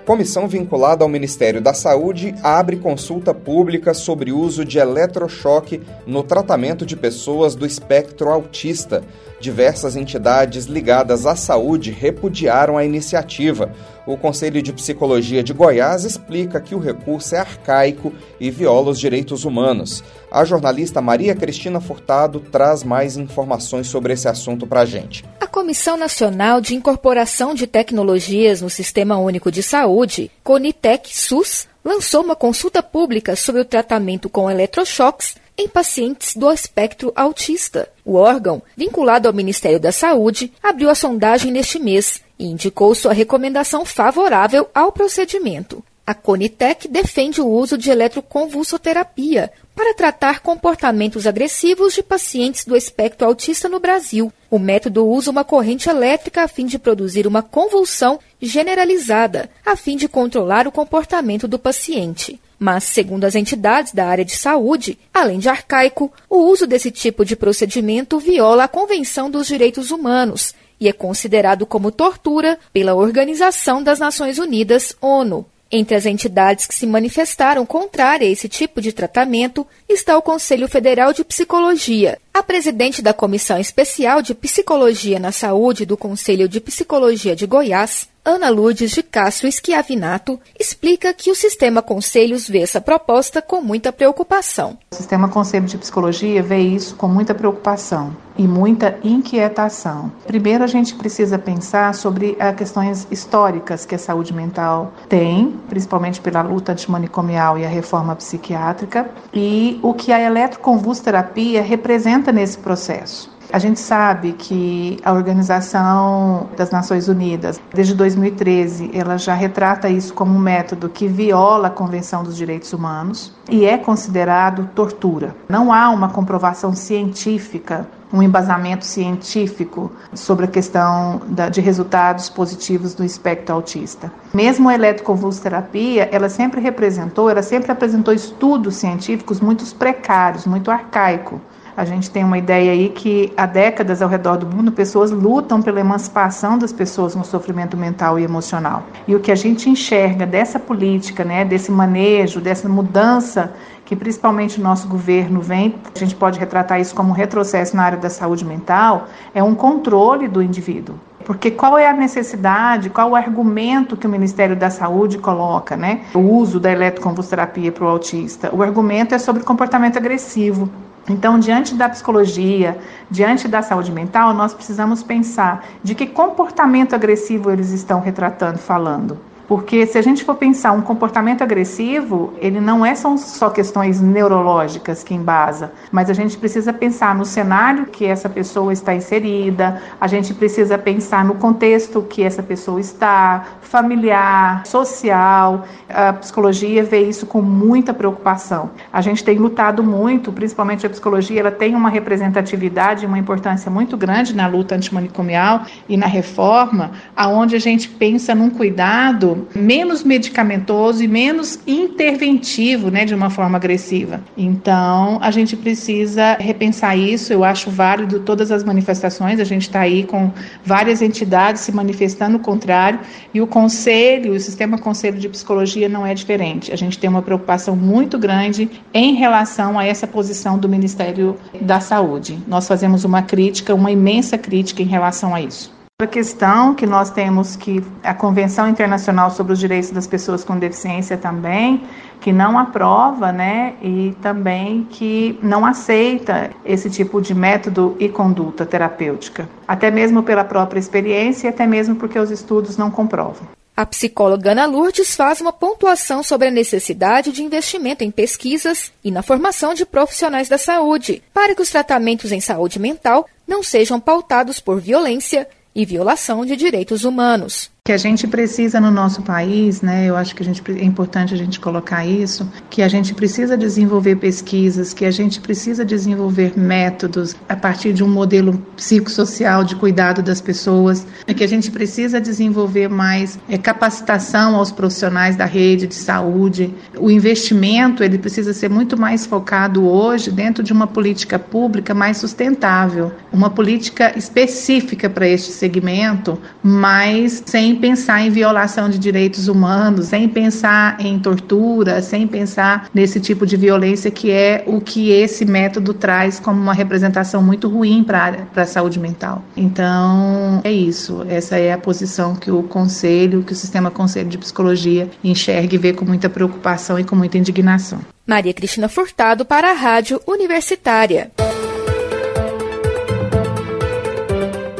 Comissão 0.04 0.46
vinculada 0.46 1.02
ao 1.02 1.08
Ministério 1.08 1.62
da 1.62 1.72
Saúde 1.72 2.34
abre 2.42 2.76
consulta 2.76 3.32
pública 3.32 3.94
sobre 3.94 4.32
uso 4.32 4.62
de 4.62 4.78
eletrochoque 4.78 5.80
no 6.06 6.22
tratamento 6.22 6.84
de 6.84 6.94
pessoas 6.94 7.54
do 7.54 7.64
espectro 7.64 8.28
autista. 8.28 9.02
Diversas 9.40 9.96
entidades 9.96 10.66
ligadas 10.66 11.24
à 11.24 11.34
saúde 11.34 11.90
repudiaram 11.90 12.76
a 12.76 12.84
iniciativa. 12.84 13.72
O 14.06 14.18
Conselho 14.18 14.60
de 14.60 14.70
Psicologia 14.70 15.42
de 15.42 15.54
Goiás 15.54 16.04
explica 16.04 16.60
que 16.60 16.74
o 16.74 16.78
recurso 16.78 17.34
é 17.34 17.38
arcaico 17.38 18.12
e 18.38 18.50
viola 18.50 18.90
os 18.90 19.00
direitos 19.00 19.46
humanos. 19.46 20.04
A 20.30 20.44
jornalista 20.44 21.00
Maria 21.00 21.34
Cristina 21.34 21.80
Furtado 21.80 22.38
traz 22.38 22.82
mais 22.82 23.16
informações 23.16 23.86
sobre 23.86 24.12
esse 24.12 24.28
assunto 24.28 24.66
para 24.66 24.82
a 24.82 24.84
gente. 24.84 25.24
A 25.40 25.46
Comissão 25.46 25.96
Nacional 25.96 26.60
de 26.60 26.74
Incorporação 26.74 27.54
de 27.54 27.66
Tecnologias 27.66 28.60
no 28.60 28.68
Sistema 28.68 29.16
Único 29.16 29.50
de 29.50 29.62
Saúde, 29.62 30.30
Conitec 30.42 31.16
SUS, 31.16 31.66
lançou 31.82 32.22
uma 32.22 32.36
consulta 32.36 32.82
pública 32.82 33.34
sobre 33.34 33.62
o 33.62 33.64
tratamento 33.64 34.28
com 34.28 34.50
eletrochoques 34.50 35.36
em 35.56 35.68
pacientes 35.68 36.36
do 36.36 36.52
espectro 36.52 37.12
autista. 37.14 37.88
O 38.04 38.16
órgão, 38.16 38.60
vinculado 38.76 39.28
ao 39.28 39.34
Ministério 39.34 39.80
da 39.80 39.92
Saúde, 39.92 40.52
abriu 40.62 40.90
a 40.90 40.94
sondagem 40.94 41.50
neste 41.50 41.78
mês 41.78 42.23
e 42.38 42.46
indicou 42.46 42.94
sua 42.94 43.12
recomendação 43.12 43.84
favorável 43.84 44.68
ao 44.74 44.92
procedimento. 44.92 45.82
A 46.06 46.12
Conitec 46.12 46.86
defende 46.86 47.40
o 47.40 47.48
uso 47.48 47.78
de 47.78 47.90
eletroconvulsoterapia 47.90 49.50
para 49.74 49.94
tratar 49.94 50.40
comportamentos 50.40 51.26
agressivos 51.26 51.94
de 51.94 52.02
pacientes 52.02 52.66
do 52.66 52.76
espectro 52.76 53.26
autista 53.26 53.70
no 53.70 53.80
Brasil. 53.80 54.30
O 54.50 54.58
método 54.58 55.06
usa 55.06 55.30
uma 55.30 55.44
corrente 55.44 55.88
elétrica 55.88 56.42
a 56.42 56.48
fim 56.48 56.66
de 56.66 56.78
produzir 56.78 57.26
uma 57.26 57.42
convulsão 57.42 58.20
generalizada, 58.40 59.48
a 59.64 59.74
fim 59.76 59.96
de 59.96 60.06
controlar 60.06 60.68
o 60.68 60.72
comportamento 60.72 61.48
do 61.48 61.58
paciente. 61.58 62.38
Mas, 62.58 62.84
segundo 62.84 63.24
as 63.24 63.34
entidades 63.34 63.92
da 63.92 64.06
área 64.06 64.24
de 64.24 64.36
saúde, 64.36 64.98
além 65.12 65.38
de 65.38 65.48
arcaico, 65.48 66.12
o 66.28 66.36
uso 66.36 66.66
desse 66.66 66.90
tipo 66.90 67.24
de 67.24 67.34
procedimento 67.34 68.18
viola 68.18 68.64
a 68.64 68.68
Convenção 68.68 69.30
dos 69.30 69.46
Direitos 69.46 69.90
Humanos 69.90 70.54
e 70.84 70.88
é 70.88 70.92
considerado 70.92 71.64
como 71.64 71.90
tortura 71.90 72.58
pela 72.70 72.94
Organização 72.94 73.82
das 73.82 73.98
Nações 73.98 74.38
Unidas, 74.38 74.94
ONU. 75.00 75.46
Entre 75.72 75.96
as 75.96 76.04
entidades 76.04 76.66
que 76.66 76.74
se 76.74 76.86
manifestaram 76.86 77.64
contrárias 77.64 78.28
a 78.28 78.32
esse 78.32 78.50
tipo 78.50 78.82
de 78.82 78.92
tratamento 78.92 79.66
está 79.88 80.16
o 80.16 80.20
Conselho 80.20 80.68
Federal 80.68 81.14
de 81.14 81.24
Psicologia. 81.24 82.18
A 82.34 82.42
presidente 82.42 83.00
da 83.00 83.14
Comissão 83.14 83.60
Especial 83.60 84.20
de 84.20 84.34
Psicologia 84.34 85.20
na 85.20 85.30
Saúde 85.30 85.86
do 85.86 85.96
Conselho 85.96 86.48
de 86.48 86.58
Psicologia 86.60 87.36
de 87.36 87.46
Goiás, 87.46 88.08
Ana 88.24 88.48
Lourdes 88.48 88.90
de 88.90 89.02
Castro 89.02 89.46
Schiavinato 89.52 90.40
explica 90.58 91.12
que 91.12 91.30
o 91.30 91.34
Sistema 91.34 91.82
Conselhos 91.82 92.48
vê 92.48 92.60
essa 92.60 92.80
proposta 92.80 93.42
com 93.42 93.60
muita 93.60 93.92
preocupação. 93.92 94.78
O 94.90 94.96
Sistema 94.96 95.28
Conselho 95.28 95.66
de 95.66 95.76
Psicologia 95.76 96.42
vê 96.42 96.58
isso 96.58 96.96
com 96.96 97.06
muita 97.06 97.34
preocupação 97.34 98.16
e 98.36 98.48
muita 98.48 98.98
inquietação. 99.04 100.10
Primeiro, 100.26 100.64
a 100.64 100.66
gente 100.66 100.94
precisa 100.94 101.38
pensar 101.38 101.94
sobre 101.94 102.34
as 102.40 102.56
questões 102.56 103.06
históricas 103.10 103.84
que 103.84 103.94
a 103.94 103.98
saúde 103.98 104.32
mental 104.32 104.92
tem, 105.08 105.54
principalmente 105.68 106.20
pela 106.20 106.40
luta 106.40 106.72
antimanicomial 106.72 107.58
e 107.58 107.64
a 107.64 107.68
reforma 107.68 108.16
psiquiátrica, 108.16 109.08
e 109.32 109.78
o 109.82 109.92
que 109.92 110.10
a 110.10 110.20
eletroconvulsoterapia 110.20 111.62
representa 111.62 112.23
nesse 112.32 112.58
processo. 112.58 113.34
A 113.52 113.58
gente 113.58 113.78
sabe 113.78 114.32
que 114.32 114.98
a 115.04 115.12
Organização 115.12 116.48
das 116.56 116.70
Nações 116.70 117.06
Unidas, 117.06 117.60
desde 117.72 117.94
2013, 117.94 118.90
ela 118.92 119.16
já 119.16 119.34
retrata 119.34 119.88
isso 119.88 120.12
como 120.12 120.34
um 120.34 120.38
método 120.38 120.88
que 120.88 121.06
viola 121.06 121.68
a 121.68 121.70
Convenção 121.70 122.24
dos 122.24 122.36
Direitos 122.36 122.72
Humanos 122.72 123.32
e 123.48 123.64
é 123.64 123.78
considerado 123.78 124.68
tortura. 124.74 125.36
Não 125.48 125.72
há 125.72 125.90
uma 125.90 126.08
comprovação 126.08 126.74
científica 126.74 127.86
um 128.14 128.22
embasamento 128.22 128.84
científico 128.84 129.90
sobre 130.14 130.44
a 130.44 130.48
questão 130.48 131.20
de 131.50 131.60
resultados 131.60 132.28
positivos 132.30 132.94
do 132.94 133.04
espectro 133.04 133.52
autista. 133.52 134.12
Mesmo 134.32 134.68
a 134.68 134.74
eletroconvulsoterapia, 134.74 136.08
ela 136.12 136.28
sempre 136.28 136.60
representou, 136.60 137.28
ela 137.28 137.42
sempre 137.42 137.72
apresentou 137.72 138.14
estudos 138.14 138.76
científicos 138.76 139.40
muito 139.40 139.64
precários, 139.74 140.46
muito 140.46 140.70
arcaicos. 140.70 141.40
A 141.76 141.84
gente 141.84 142.08
tem 142.08 142.22
uma 142.22 142.38
ideia 142.38 142.70
aí 142.70 142.88
que 142.88 143.32
há 143.36 143.46
décadas 143.46 144.00
ao 144.00 144.08
redor 144.08 144.36
do 144.36 144.46
mundo 144.46 144.70
pessoas 144.70 145.10
lutam 145.10 145.60
pela 145.60 145.80
emancipação 145.80 146.56
das 146.56 146.72
pessoas 146.72 147.16
no 147.16 147.24
sofrimento 147.24 147.76
mental 147.76 148.16
e 148.16 148.22
emocional. 148.22 148.84
E 149.08 149.14
o 149.16 149.20
que 149.20 149.32
a 149.32 149.34
gente 149.34 149.68
enxerga 149.68 150.24
dessa 150.24 150.60
política, 150.60 151.24
né, 151.24 151.44
desse 151.44 151.72
manejo, 151.72 152.40
dessa 152.40 152.68
mudança 152.68 153.52
que 153.84 153.96
principalmente 153.96 154.60
o 154.60 154.62
nosso 154.62 154.88
governo 154.88 155.40
vem, 155.40 155.74
a 155.94 155.98
gente 155.98 156.14
pode 156.14 156.38
retratar 156.38 156.80
isso 156.80 156.94
como 156.94 157.10
um 157.10 157.12
retrocesso 157.12 157.76
na 157.76 157.82
área 157.82 157.98
da 157.98 158.08
saúde 158.08 158.44
mental, 158.44 159.08
é 159.34 159.42
um 159.42 159.54
controle 159.54 160.26
do 160.28 160.40
indivíduo. 160.40 160.94
Porque 161.24 161.50
qual 161.50 161.78
é 161.78 161.88
a 161.88 161.92
necessidade, 161.92 162.90
qual 162.90 163.10
o 163.10 163.16
argumento 163.16 163.96
que 163.96 164.06
o 164.06 164.10
Ministério 164.10 164.54
da 164.54 164.68
Saúde 164.68 165.18
coloca, 165.18 165.76
né? 165.76 166.02
O 166.14 166.18
uso 166.18 166.60
da 166.60 166.70
eletroconvulsoterapia 166.70 167.72
para 167.72 167.84
o 167.84 167.88
autista. 167.88 168.54
O 168.54 168.62
argumento 168.62 169.14
é 169.14 169.18
sobre 169.18 169.42
comportamento 169.42 169.96
agressivo. 169.96 170.68
Então, 171.08 171.38
diante 171.38 171.74
da 171.74 171.88
psicologia, 171.88 172.78
diante 173.10 173.46
da 173.46 173.62
saúde 173.62 173.92
mental, 173.92 174.32
nós 174.32 174.54
precisamos 174.54 175.02
pensar 175.02 175.66
de 175.82 175.94
que 175.94 176.06
comportamento 176.06 176.94
agressivo 176.94 177.50
eles 177.50 177.70
estão 177.70 178.00
retratando, 178.00 178.58
falando. 178.58 179.18
Porque 179.46 179.86
se 179.86 179.98
a 179.98 180.02
gente 180.02 180.24
for 180.24 180.34
pensar 180.34 180.72
um 180.72 180.80
comportamento 180.80 181.42
agressivo, 181.42 182.32
ele 182.38 182.60
não 182.60 182.84
é 182.84 182.94
são 182.94 183.18
só 183.18 183.50
questões 183.50 184.00
neurológicas 184.00 185.02
que 185.02 185.14
embasa, 185.14 185.72
mas 185.92 186.08
a 186.08 186.14
gente 186.14 186.36
precisa 186.36 186.72
pensar 186.72 187.14
no 187.14 187.24
cenário 187.24 187.86
que 187.86 188.06
essa 188.06 188.28
pessoa 188.28 188.72
está 188.72 188.94
inserida, 188.94 189.82
a 190.00 190.06
gente 190.06 190.32
precisa 190.32 190.78
pensar 190.78 191.24
no 191.24 191.34
contexto 191.34 192.02
que 192.02 192.22
essa 192.22 192.42
pessoa 192.42 192.80
está, 192.80 193.44
familiar, 193.60 194.64
social. 194.66 195.64
A 195.88 196.12
psicologia 196.14 196.82
vê 196.82 197.00
isso 197.00 197.26
com 197.26 197.42
muita 197.42 197.92
preocupação. 197.92 198.70
A 198.92 199.00
gente 199.00 199.22
tem 199.22 199.36
lutado 199.36 199.82
muito, 199.82 200.32
principalmente 200.32 200.86
a 200.86 200.90
psicologia, 200.90 201.40
ela 201.40 201.50
tem 201.50 201.74
uma 201.74 201.90
representatividade, 201.90 203.04
uma 203.04 203.18
importância 203.18 203.70
muito 203.70 203.96
grande 203.96 204.34
na 204.34 204.46
luta 204.46 204.74
antimanicomial 204.74 205.62
e 205.88 205.96
na 205.96 206.06
reforma, 206.06 206.92
aonde 207.14 207.56
a 207.56 207.58
gente 207.58 207.88
pensa 207.88 208.34
num 208.34 208.48
cuidado 208.48 209.33
menos 209.54 210.02
medicamentoso 210.02 211.02
e 211.02 211.08
menos 211.08 211.58
interventivo, 211.66 212.90
né, 212.90 213.04
de 213.04 213.14
uma 213.14 213.30
forma 213.30 213.56
agressiva. 213.56 214.22
Então, 214.36 215.18
a 215.20 215.30
gente 215.30 215.56
precisa 215.56 216.36
repensar 216.38 216.96
isso. 216.96 217.32
Eu 217.32 217.44
acho 217.44 217.70
válido 217.70 218.20
todas 218.20 218.50
as 218.50 218.62
manifestações. 218.62 219.40
A 219.40 219.44
gente 219.44 219.62
está 219.62 219.80
aí 219.80 220.04
com 220.04 220.30
várias 220.64 221.02
entidades 221.02 221.62
se 221.62 221.72
manifestando 221.72 222.36
o 222.36 222.40
contrário 222.40 223.00
e 223.32 223.40
o 223.40 223.46
conselho, 223.46 224.32
o 224.32 224.40
sistema 224.40 224.78
conselho 224.78 225.18
de 225.18 225.28
psicologia 225.28 225.88
não 225.88 226.06
é 226.06 226.14
diferente. 226.14 226.72
A 226.72 226.76
gente 226.76 226.98
tem 226.98 227.10
uma 227.10 227.22
preocupação 227.22 227.74
muito 227.74 228.18
grande 228.18 228.70
em 228.92 229.14
relação 229.14 229.78
a 229.78 229.84
essa 229.84 230.06
posição 230.06 230.58
do 230.58 230.68
Ministério 230.68 231.36
da 231.60 231.80
Saúde. 231.80 232.38
Nós 232.46 232.68
fazemos 232.68 233.04
uma 233.04 233.22
crítica, 233.22 233.74
uma 233.74 233.90
imensa 233.90 234.38
crítica 234.38 234.82
em 234.82 234.86
relação 234.86 235.34
a 235.34 235.40
isso. 235.40 235.73
Outra 236.02 236.12
questão 236.12 236.74
que 236.74 236.88
nós 236.88 237.08
temos 237.08 237.54
que 237.54 237.80
a 238.02 238.12
Convenção 238.12 238.68
Internacional 238.68 239.30
sobre 239.30 239.52
os 239.52 239.60
Direitos 239.60 239.92
das 239.92 240.08
Pessoas 240.08 240.42
com 240.42 240.58
Deficiência 240.58 241.16
também, 241.16 241.84
que 242.20 242.32
não 242.32 242.58
aprova, 242.58 243.30
né, 243.30 243.76
e 243.80 244.12
também 244.20 244.88
que 244.90 245.38
não 245.40 245.64
aceita 245.64 246.50
esse 246.64 246.90
tipo 246.90 247.22
de 247.22 247.32
método 247.32 247.94
e 248.00 248.08
conduta 248.08 248.66
terapêutica, 248.66 249.48
até 249.68 249.88
mesmo 249.88 250.24
pela 250.24 250.42
própria 250.42 250.80
experiência 250.80 251.46
e 251.46 251.50
até 251.50 251.64
mesmo 251.64 251.94
porque 251.94 252.18
os 252.18 252.32
estudos 252.32 252.76
não 252.76 252.90
comprovam. 252.90 253.46
A 253.76 253.86
psicóloga 253.86 254.50
Ana 254.50 254.66
Lourdes 254.66 255.14
faz 255.14 255.40
uma 255.40 255.52
pontuação 255.52 256.24
sobre 256.24 256.48
a 256.48 256.50
necessidade 256.50 257.30
de 257.30 257.44
investimento 257.44 258.02
em 258.02 258.10
pesquisas 258.10 258.92
e 259.04 259.12
na 259.12 259.22
formação 259.22 259.74
de 259.74 259.86
profissionais 259.86 260.48
da 260.48 260.58
saúde, 260.58 261.22
para 261.32 261.54
que 261.54 261.62
os 261.62 261.70
tratamentos 261.70 262.32
em 262.32 262.40
saúde 262.40 262.80
mental 262.80 263.28
não 263.46 263.62
sejam 263.62 264.00
pautados 264.00 264.58
por 264.58 264.80
violência, 264.80 265.46
e 265.74 265.84
violação 265.84 266.44
de 266.44 266.56
direitos 266.56 267.04
humanos 267.04 267.73
que 267.86 267.92
a 267.92 267.98
gente 267.98 268.26
precisa 268.26 268.80
no 268.80 268.90
nosso 268.90 269.20
país, 269.20 269.82
né? 269.82 270.06
Eu 270.06 270.16
acho 270.16 270.34
que 270.34 270.42
a 270.42 270.46
gente, 270.46 270.62
é 270.70 270.82
importante 270.82 271.34
a 271.34 271.36
gente 271.36 271.60
colocar 271.60 272.06
isso, 272.06 272.50
que 272.70 272.80
a 272.80 272.88
gente 272.88 273.12
precisa 273.12 273.58
desenvolver 273.58 274.16
pesquisas, 274.16 274.94
que 274.94 275.04
a 275.04 275.10
gente 275.10 275.38
precisa 275.38 275.84
desenvolver 275.84 276.58
métodos 276.58 277.36
a 277.46 277.54
partir 277.54 277.92
de 277.92 278.02
um 278.02 278.08
modelo 278.08 278.56
psicossocial 278.74 279.62
de 279.64 279.76
cuidado 279.76 280.22
das 280.22 280.40
pessoas, 280.40 281.06
que 281.26 281.44
a 281.44 281.46
gente 281.46 281.70
precisa 281.70 282.18
desenvolver 282.18 282.88
mais 282.88 283.38
é, 283.50 283.58
capacitação 283.58 284.56
aos 284.56 284.72
profissionais 284.72 285.36
da 285.36 285.44
rede 285.44 285.86
de 285.86 285.94
saúde. 285.94 286.72
O 286.96 287.10
investimento 287.10 288.02
ele 288.02 288.16
precisa 288.16 288.54
ser 288.54 288.70
muito 288.70 288.98
mais 288.98 289.26
focado 289.26 289.86
hoje 289.86 290.30
dentro 290.30 290.64
de 290.64 290.72
uma 290.72 290.86
política 290.86 291.38
pública 291.38 291.92
mais 291.92 292.16
sustentável, 292.16 293.12
uma 293.30 293.50
política 293.50 294.16
específica 294.16 295.10
para 295.10 295.28
este 295.28 295.52
segmento, 295.52 296.40
mas 296.62 297.42
sem 297.44 297.73
sem 297.74 297.80
pensar 297.80 298.22
em 298.22 298.30
violação 298.30 298.88
de 298.88 298.98
direitos 298.98 299.48
humanos, 299.48 300.06
sem 300.06 300.28
pensar 300.28 300.96
em 301.00 301.18
tortura, 301.18 302.00
sem 302.00 302.26
pensar 302.26 302.88
nesse 302.94 303.18
tipo 303.18 303.44
de 303.44 303.56
violência 303.56 304.10
que 304.10 304.30
é 304.30 304.62
o 304.66 304.80
que 304.80 305.10
esse 305.10 305.44
método 305.44 305.92
traz 305.92 306.38
como 306.38 306.60
uma 306.60 306.72
representação 306.72 307.42
muito 307.42 307.68
ruim 307.68 308.04
para 308.04 308.46
a 308.54 308.64
saúde 308.64 309.00
mental. 309.00 309.42
Então, 309.56 310.60
é 310.62 310.70
isso. 310.70 311.26
Essa 311.28 311.56
é 311.56 311.72
a 311.72 311.78
posição 311.78 312.36
que 312.36 312.50
o 312.50 312.62
Conselho, 312.62 313.42
que 313.42 313.52
o 313.52 313.56
Sistema 313.56 313.90
Conselho 313.90 314.28
de 314.28 314.38
Psicologia 314.38 315.10
enxerga 315.22 315.74
e 315.74 315.78
vê 315.78 315.92
com 315.92 316.04
muita 316.04 316.28
preocupação 316.28 316.98
e 316.98 317.04
com 317.04 317.16
muita 317.16 317.38
indignação. 317.38 317.98
Maria 318.26 318.54
Cristina 318.54 318.88
Furtado 318.88 319.44
para 319.44 319.70
a 319.70 319.74
Rádio 319.74 320.20
Universitária. 320.26 321.30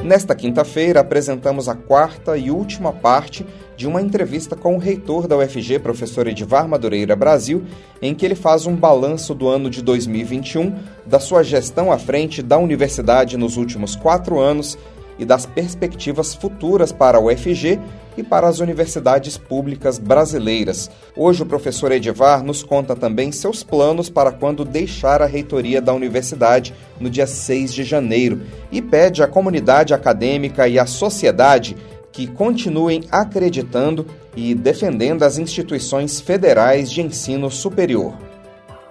Nesta 0.04 0.34
quinta-feira, 0.34 1.00
apresentamos 1.00 1.66
a 1.66 1.74
quarta 1.74 2.36
e 2.36 2.50
última 2.50 2.92
parte 2.92 3.46
de 3.74 3.86
uma 3.86 4.02
entrevista 4.02 4.54
com 4.54 4.76
o 4.76 4.78
reitor 4.78 5.26
da 5.26 5.34
UFG, 5.38 5.78
professor 5.78 6.26
Edivar 6.26 6.68
Madureira 6.68 7.16
Brasil, 7.16 7.64
em 8.02 8.14
que 8.14 8.26
ele 8.26 8.34
faz 8.34 8.66
um 8.66 8.76
balanço 8.76 9.34
do 9.34 9.48
ano 9.48 9.70
de 9.70 9.80
2021, 9.80 10.74
da 11.06 11.18
sua 11.18 11.42
gestão 11.42 11.90
à 11.90 11.98
frente 11.98 12.42
da 12.42 12.58
universidade 12.58 13.38
nos 13.38 13.56
últimos 13.56 13.96
quatro 13.96 14.38
anos 14.38 14.76
e 15.18 15.24
das 15.24 15.46
perspectivas 15.46 16.34
futuras 16.34 16.92
para 16.92 17.18
a 17.18 17.20
UFG 17.20 17.80
e 18.16 18.22
para 18.22 18.48
as 18.48 18.60
universidades 18.60 19.36
públicas 19.36 19.98
brasileiras. 19.98 20.90
Hoje, 21.16 21.42
o 21.42 21.46
professor 21.46 21.92
Edivar 21.92 22.42
nos 22.42 22.62
conta 22.62 22.94
também 22.94 23.32
seus 23.32 23.62
planos 23.62 24.08
para 24.08 24.32
quando 24.32 24.64
deixar 24.64 25.22
a 25.22 25.26
reitoria 25.26 25.80
da 25.80 25.92
universidade 25.92 26.74
no 27.00 27.10
dia 27.10 27.26
6 27.26 27.74
de 27.74 27.84
janeiro 27.84 28.42
e 28.70 28.80
pede 28.80 29.22
à 29.22 29.26
comunidade 29.26 29.94
acadêmica 29.94 30.68
e 30.68 30.78
à 30.78 30.86
sociedade 30.86 31.76
que 32.12 32.28
continuem 32.28 33.02
acreditando 33.10 34.06
e 34.36 34.54
defendendo 34.54 35.24
as 35.24 35.36
instituições 35.38 36.20
federais 36.20 36.90
de 36.90 37.02
ensino 37.02 37.50
superior. 37.50 38.14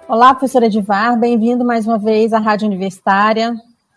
Olá, 0.06 0.34
professor 0.34 0.62
Edivar, 0.62 1.18
bem-vindo 1.18 1.64
mais 1.64 1.86
uma 1.86 1.98
vez 1.98 2.34
à 2.34 2.38
Rádio 2.38 2.66
Universitária. 2.66 3.54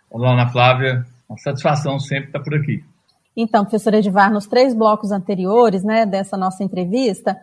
Olá, 0.09 0.31
Ana 0.31 0.47
Flávia, 0.49 1.05
uma 1.27 1.37
satisfação 1.37 1.99
sempre 1.99 2.27
estar 2.27 2.39
por 2.39 2.55
aqui. 2.55 2.83
Então, 3.35 3.63
professor 3.63 3.93
Edivar, 3.93 4.31
nos 4.31 4.47
três 4.47 4.73
blocos 4.73 5.11
anteriores 5.11 5.83
né, 5.83 6.05
dessa 6.05 6.35
nossa 6.35 6.63
entrevista, 6.63 7.37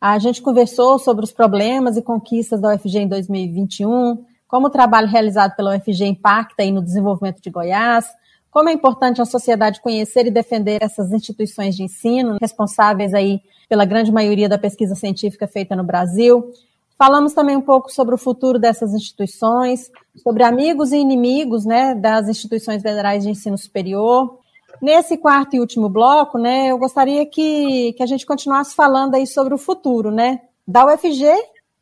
a 0.00 0.18
gente 0.18 0.42
conversou 0.42 0.98
sobre 0.98 1.24
os 1.24 1.32
problemas 1.32 1.96
e 1.96 2.02
conquistas 2.02 2.60
da 2.60 2.74
UFG 2.74 2.98
em 2.98 3.08
2021, 3.08 4.24
como 4.48 4.66
o 4.66 4.70
trabalho 4.70 5.08
realizado 5.08 5.54
pela 5.54 5.76
UFG 5.76 6.04
impacta 6.06 6.64
no 6.70 6.82
desenvolvimento 6.82 7.40
de 7.40 7.50
Goiás, 7.50 8.06
como 8.50 8.68
é 8.68 8.72
importante 8.72 9.20
a 9.20 9.24
sociedade 9.24 9.80
conhecer 9.80 10.26
e 10.26 10.30
defender 10.30 10.82
essas 10.82 11.12
instituições 11.12 11.76
de 11.76 11.82
ensino, 11.82 12.38
responsáveis 12.40 13.12
aí 13.12 13.40
pela 13.68 13.84
grande 13.84 14.10
maioria 14.10 14.48
da 14.48 14.58
pesquisa 14.58 14.94
científica 14.94 15.46
feita 15.46 15.76
no 15.76 15.84
Brasil. 15.84 16.50
Falamos 16.98 17.32
também 17.34 17.56
um 17.56 17.62
pouco 17.62 17.92
sobre 17.92 18.14
o 18.14 18.18
futuro 18.18 18.58
dessas 18.58 18.94
instituições, 18.94 19.90
sobre 20.16 20.42
amigos 20.42 20.92
e 20.92 20.96
inimigos 20.96 21.64
né, 21.64 21.94
das 21.94 22.28
instituições 22.28 22.82
federais 22.82 23.22
de 23.22 23.30
ensino 23.30 23.58
superior. 23.58 24.38
Nesse 24.80 25.16
quarto 25.16 25.54
e 25.54 25.60
último 25.60 25.88
bloco, 25.88 26.38
né, 26.38 26.68
eu 26.68 26.78
gostaria 26.78 27.26
que, 27.26 27.92
que 27.94 28.02
a 28.02 28.06
gente 28.06 28.24
continuasse 28.24 28.74
falando 28.74 29.14
aí 29.14 29.26
sobre 29.26 29.54
o 29.54 29.58
futuro 29.58 30.10
né, 30.10 30.40
da 30.66 30.86
UFG 30.86 31.26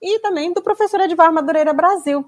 e 0.03 0.19
também 0.21 0.53
do 0.53 0.63
professor 0.63 1.01
Edvar 1.01 1.33
Madureira 1.33 1.73
Brasil 1.73 2.25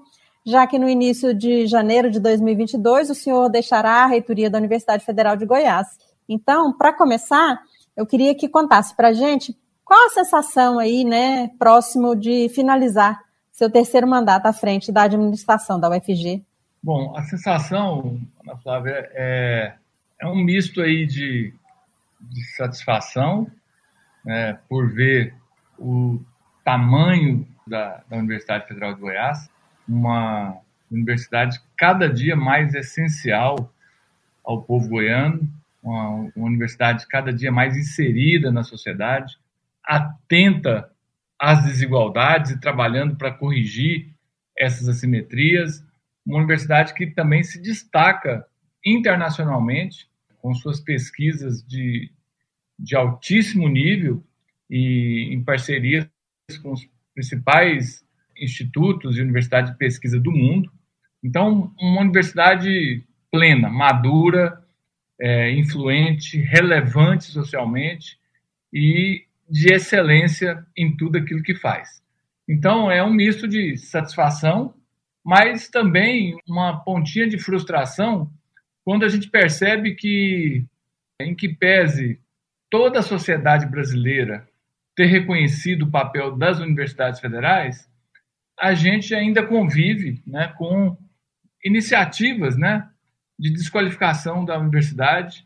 já 0.47 0.65
que 0.65 0.79
no 0.79 0.87
início 0.87 1.33
de 1.33 1.67
janeiro 1.67 2.09
de 2.09 2.21
2022 2.21 3.09
o 3.09 3.15
senhor 3.15 3.49
deixará 3.49 4.03
a 4.03 4.05
reitoria 4.05 4.49
da 4.49 4.57
Universidade 4.57 5.03
Federal 5.03 5.35
de 5.35 5.45
Goiás. 5.45 5.87
Então, 6.27 6.71
para 6.71 6.93
começar, 6.93 7.61
eu 7.97 8.05
queria 8.05 8.33
que 8.33 8.47
contasse 8.47 8.95
para 8.95 9.09
a 9.09 9.13
gente 9.13 9.53
qual 9.87 10.07
a 10.07 10.09
sensação 10.09 10.79
aí, 10.79 11.05
né, 11.05 11.49
próximo 11.57 12.13
de 12.13 12.49
finalizar 12.49 13.23
seu 13.53 13.71
terceiro 13.71 14.05
mandato 14.05 14.45
à 14.45 14.51
frente 14.51 14.91
da 14.91 15.03
administração 15.03 15.79
da 15.79 15.89
UFG. 15.89 16.43
Bom, 16.83 17.15
a 17.15 17.23
sensação, 17.23 18.19
Ana 18.43 18.57
Flávia, 18.57 19.09
é, 19.13 19.75
é 20.19 20.27
um 20.27 20.35
misto 20.35 20.81
aí 20.81 21.05
de, 21.05 21.53
de 22.19 22.43
satisfação 22.57 23.49
né, 24.25 24.59
por 24.67 24.91
ver 24.93 25.33
o 25.79 26.19
tamanho 26.65 27.47
da, 27.65 28.03
da 28.09 28.17
Universidade 28.17 28.67
Federal 28.67 28.93
de 28.93 28.99
Goiás, 28.99 29.49
uma 29.87 30.57
universidade 30.91 31.61
cada 31.77 32.09
dia 32.09 32.35
mais 32.35 32.73
essencial 32.75 33.71
ao 34.43 34.61
povo 34.61 34.89
goiano, 34.89 35.49
uma, 35.81 36.29
uma 36.35 36.45
universidade 36.45 37.07
cada 37.07 37.31
dia 37.31 37.53
mais 37.53 37.77
inserida 37.77 38.51
na 38.51 38.63
sociedade, 38.63 39.37
atenta 39.87 40.91
às 41.39 41.63
desigualdades 41.63 42.51
e 42.51 42.59
trabalhando 42.59 43.15
para 43.15 43.31
corrigir 43.31 44.13
essas 44.57 44.89
assimetrias, 44.89 45.85
uma 46.25 46.39
universidade 46.39 46.93
que 46.93 47.07
também 47.07 47.43
se 47.43 47.61
destaca 47.61 48.45
internacionalmente 48.85 50.09
com 50.41 50.53
suas 50.53 50.79
pesquisas 50.79 51.65
de, 51.65 52.11
de 52.77 52.95
altíssimo 52.95 53.67
nível 53.67 54.23
e 54.69 55.29
em 55.31 55.43
parcerias 55.43 56.07
com 56.61 56.73
os 56.73 56.87
principais 57.13 58.05
institutos 58.37 59.17
e 59.17 59.21
universidades 59.21 59.71
de 59.71 59.77
pesquisa 59.77 60.19
do 60.19 60.31
mundo. 60.31 60.71
Então, 61.23 61.73
uma 61.79 62.01
universidade 62.01 63.03
plena, 63.31 63.69
madura, 63.69 64.63
é, 65.19 65.51
influente, 65.51 66.39
relevante 66.39 67.25
socialmente 67.25 68.17
e 68.71 69.26
de 69.49 69.73
excelência 69.73 70.65
em 70.75 70.95
tudo 70.95 71.17
aquilo 71.17 71.43
que 71.43 71.55
faz. 71.55 72.01
Então, 72.47 72.89
é 72.89 73.03
um 73.03 73.13
misto 73.13 73.47
de 73.47 73.77
satisfação, 73.77 74.73
mas 75.23 75.67
também 75.67 76.37
uma 76.47 76.83
pontinha 76.83 77.27
de 77.27 77.37
frustração 77.37 78.31
quando 78.83 79.03
a 79.03 79.09
gente 79.09 79.29
percebe 79.29 79.95
que, 79.95 80.63
em 81.19 81.35
que 81.35 81.49
pese 81.49 82.19
toda 82.69 82.99
a 82.99 83.03
sociedade 83.03 83.65
brasileira 83.65 84.47
ter 84.95 85.07
reconhecido 85.07 85.83
o 85.83 85.91
papel 85.91 86.37
das 86.37 86.59
universidades 86.59 87.19
federais, 87.19 87.89
a 88.57 88.73
gente 88.73 89.13
ainda 89.13 89.45
convive 89.45 90.21
né, 90.25 90.47
com 90.57 90.97
iniciativas 91.63 92.57
né, 92.57 92.89
de 93.37 93.51
desqualificação 93.51 94.45
da 94.45 94.57
universidade, 94.57 95.45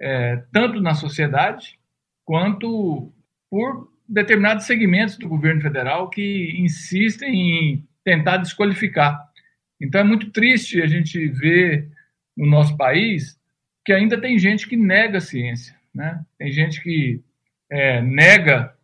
é, 0.00 0.42
tanto 0.52 0.80
na 0.80 0.94
sociedade 0.94 1.78
quanto 2.24 3.12
por 3.50 3.92
determinados 4.08 4.66
segmentos 4.66 5.18
do 5.18 5.28
governo 5.28 5.60
federal 5.60 6.08
que 6.08 6.54
insistem 6.58 7.34
em 7.34 7.88
tentar 8.04 8.38
desqualificar. 8.38 9.20
Então 9.80 10.00
é 10.00 10.04
muito 10.04 10.30
triste 10.30 10.80
a 10.80 10.86
gente 10.86 11.26
ver 11.28 11.90
no 12.36 12.46
nosso 12.46 12.76
país 12.76 13.38
que 13.84 13.92
ainda 13.92 14.20
tem 14.20 14.38
gente 14.38 14.68
que 14.68 14.76
nega 14.76 15.18
a 15.18 15.22
ciência, 15.22 15.74
né? 15.94 16.24
Tem 16.38 16.52
gente 16.52 16.82
que 16.82 17.22
é, 17.70 18.00
nega 18.02 18.74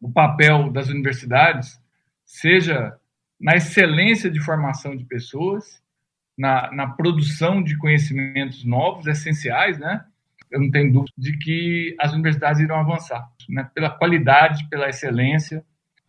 o 0.00 0.10
papel 0.10 0.70
das 0.70 0.88
universidades, 0.88 1.80
seja 2.24 2.96
na 3.38 3.56
excelência 3.56 4.30
de 4.30 4.40
formação 4.40 4.96
de 4.96 5.04
pessoas, 5.04 5.82
na, 6.36 6.72
na 6.72 6.86
produção 6.86 7.62
de 7.62 7.76
conhecimentos 7.76 8.64
novos, 8.64 9.06
essenciais, 9.06 9.78
né? 9.78 10.04
Eu 10.50 10.60
não 10.60 10.70
tenho 10.70 10.92
dúvida 10.92 11.12
de 11.16 11.36
que 11.38 11.94
as 11.98 12.12
universidades 12.12 12.60
irão 12.60 12.76
avançar, 12.76 13.28
né? 13.48 13.68
pela 13.74 13.90
qualidade, 13.90 14.68
pela 14.68 14.88
excelência. 14.88 15.64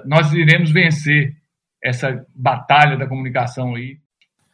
Nós 0.06 0.34
iremos 0.34 0.72
vencer 0.72 1.36
essa 1.84 2.26
batalha 2.36 2.98
da 2.98 3.08
comunicação 3.08 3.76
aí. 3.76 4.00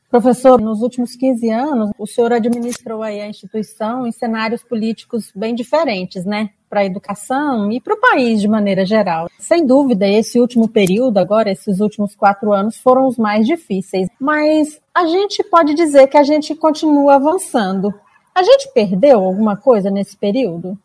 Professor, 0.09 0.61
nos 0.61 0.81
últimos 0.81 1.15
15 1.15 1.49
anos, 1.49 1.91
o 1.97 2.07
senhor 2.07 2.31
administrou 2.31 3.03
aí 3.03 3.19
a 3.19 3.27
instituição 3.27 4.07
em 4.07 4.11
cenários 4.11 4.63
políticos 4.63 5.31
bem 5.35 5.53
diferentes, 5.53 6.25
né? 6.25 6.51
para 6.69 6.81
a 6.81 6.85
educação 6.85 7.71
e 7.71 7.79
para 7.79 7.93
o 7.93 7.99
país 7.99 8.41
de 8.41 8.47
maneira 8.47 8.85
geral. 8.85 9.29
Sem 9.39 9.65
dúvida, 9.65 10.07
esse 10.07 10.39
último 10.39 10.67
período, 10.67 11.17
agora, 11.17 11.51
esses 11.51 11.79
últimos 11.79 12.15
quatro 12.15 12.51
anos, 12.51 12.77
foram 12.77 13.07
os 13.07 13.17
mais 13.17 13.45
difíceis. 13.45 14.09
Mas 14.19 14.79
a 14.93 15.05
gente 15.05 15.43
pode 15.43 15.73
dizer 15.73 16.07
que 16.07 16.17
a 16.17 16.23
gente 16.23 16.53
continua 16.55 17.15
avançando. 17.15 17.93
A 18.37 18.43
gente 18.43 18.71
perdeu 18.71 19.23
alguma 19.23 19.57
coisa 19.57 19.89
nesse 19.89 20.15
período? 20.15 20.77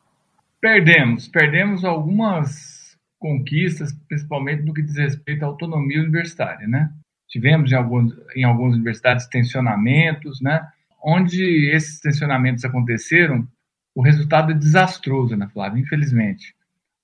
Perdemos. 0.59 1.29
Perdemos 1.29 1.85
algumas 1.85 2.97
conquistas, 3.19 3.93
principalmente 4.09 4.62
no 4.62 4.73
que 4.73 4.81
diz 4.81 4.97
respeito 4.97 5.43
à 5.43 5.49
autonomia 5.49 6.01
universitária, 6.01 6.67
né? 6.67 6.91
Tivemos 7.29 7.71
em, 7.71 7.75
alguns, 7.75 8.15
em 8.35 8.43
algumas 8.43 8.75
universidades 8.75 9.27
tensionamentos, 9.27 10.41
né? 10.41 10.67
Onde 11.05 11.71
esses 11.71 12.01
tensionamentos 12.01 12.65
aconteceram, 12.65 13.47
o 13.95 14.01
resultado 14.01 14.53
é 14.53 14.55
desastroso, 14.55 15.37
né, 15.37 15.47
Flávia? 15.53 15.79
Infelizmente. 15.79 16.55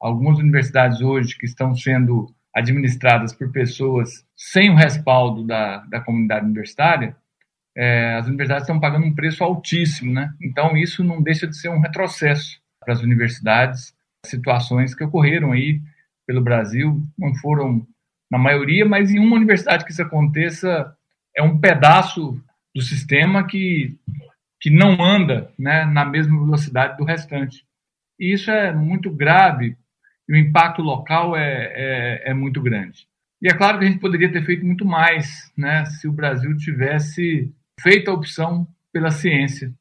Algumas 0.00 0.38
universidades 0.38 1.02
hoje 1.02 1.36
que 1.36 1.44
estão 1.44 1.74
sendo 1.74 2.34
administradas 2.56 3.34
por 3.34 3.52
pessoas 3.52 4.24
sem 4.34 4.70
o 4.70 4.74
respaldo 4.74 5.44
da, 5.46 5.84
da 5.90 6.00
comunidade 6.00 6.46
universitária, 6.46 7.14
é, 7.78 8.16
as 8.16 8.26
universidades 8.26 8.64
estão 8.64 8.80
pagando 8.80 9.06
um 9.06 9.14
preço 9.14 9.44
altíssimo, 9.44 10.12
né? 10.12 10.34
Então 10.42 10.76
isso 10.76 11.04
não 11.04 11.22
deixa 11.22 11.46
de 11.46 11.56
ser 11.56 11.68
um 11.68 11.78
retrocesso 11.78 12.60
para 12.80 12.92
as 12.92 13.00
universidades, 13.00 13.94
situações 14.26 14.96
que 14.96 15.04
ocorreram 15.04 15.52
aí 15.52 15.80
pelo 16.26 16.42
Brasil, 16.42 17.00
não 17.16 17.32
foram 17.36 17.86
na 18.28 18.36
maioria, 18.36 18.84
mas 18.84 19.12
em 19.12 19.20
uma 19.20 19.36
universidade 19.36 19.84
que 19.84 19.92
isso 19.92 20.02
aconteça 20.02 20.92
é 21.36 21.40
um 21.40 21.60
pedaço 21.60 22.42
do 22.74 22.82
sistema 22.82 23.46
que, 23.46 23.96
que 24.60 24.70
não 24.70 25.00
anda 25.00 25.52
né, 25.56 25.84
na 25.84 26.04
mesma 26.04 26.36
velocidade 26.36 26.96
do 26.96 27.04
restante. 27.04 27.64
E 28.18 28.32
isso 28.32 28.50
é 28.50 28.74
muito 28.74 29.08
grave 29.08 29.76
e 30.28 30.32
o 30.32 30.36
impacto 30.36 30.82
local 30.82 31.36
é, 31.36 31.72
é, 31.74 32.30
é 32.30 32.34
muito 32.34 32.60
grande. 32.60 33.06
E 33.40 33.48
é 33.48 33.54
claro 33.54 33.78
que 33.78 33.84
a 33.84 33.88
gente 33.88 34.00
poderia 34.00 34.32
ter 34.32 34.44
feito 34.44 34.66
muito 34.66 34.84
mais 34.84 35.52
né, 35.56 35.84
se 35.84 36.08
o 36.08 36.12
Brasil 36.12 36.56
tivesse 36.56 37.54
feito 37.80 38.10
a 38.10 38.14
opção 38.14 38.66
pela 38.92 39.10
ciência. 39.10 39.72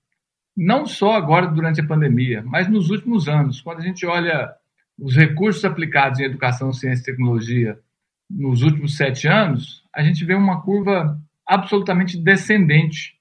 Não 0.55 0.85
só 0.85 1.13
agora 1.13 1.47
durante 1.47 1.81
a 1.81 1.87
pandemia, 1.87 2.41
mas 2.43 2.67
nos 2.67 2.89
últimos 2.89 3.27
anos. 3.27 3.61
Quando 3.61 3.79
a 3.79 3.83
gente 3.83 4.05
olha 4.05 4.53
os 4.97 5.15
recursos 5.15 5.63
aplicados 5.63 6.19
em 6.19 6.23
educação, 6.23 6.73
ciência 6.73 7.03
e 7.03 7.05
tecnologia 7.05 7.77
nos 8.29 8.61
últimos 8.61 8.97
sete 8.97 9.27
anos, 9.27 9.83
a 9.93 10.01
gente 10.01 10.25
vê 10.25 10.33
uma 10.33 10.61
curva 10.61 11.19
absolutamente 11.45 12.17
descendente, 12.17 13.15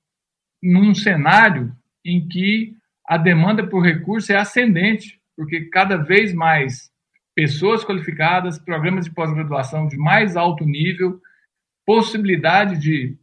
num 0.62 0.94
cenário 0.94 1.72
em 2.04 2.26
que 2.26 2.74
a 3.06 3.16
demanda 3.16 3.66
por 3.66 3.84
recurso 3.84 4.32
é 4.32 4.36
ascendente, 4.36 5.20
porque 5.36 5.66
cada 5.66 5.96
vez 5.96 6.32
mais 6.32 6.90
pessoas 7.34 7.84
qualificadas, 7.84 8.58
programas 8.58 9.04
de 9.04 9.12
pós-graduação 9.12 9.86
de 9.86 9.96
mais 9.96 10.36
alto 10.36 10.64
nível, 10.64 11.20
possibilidade 11.84 12.78
de 12.78 13.16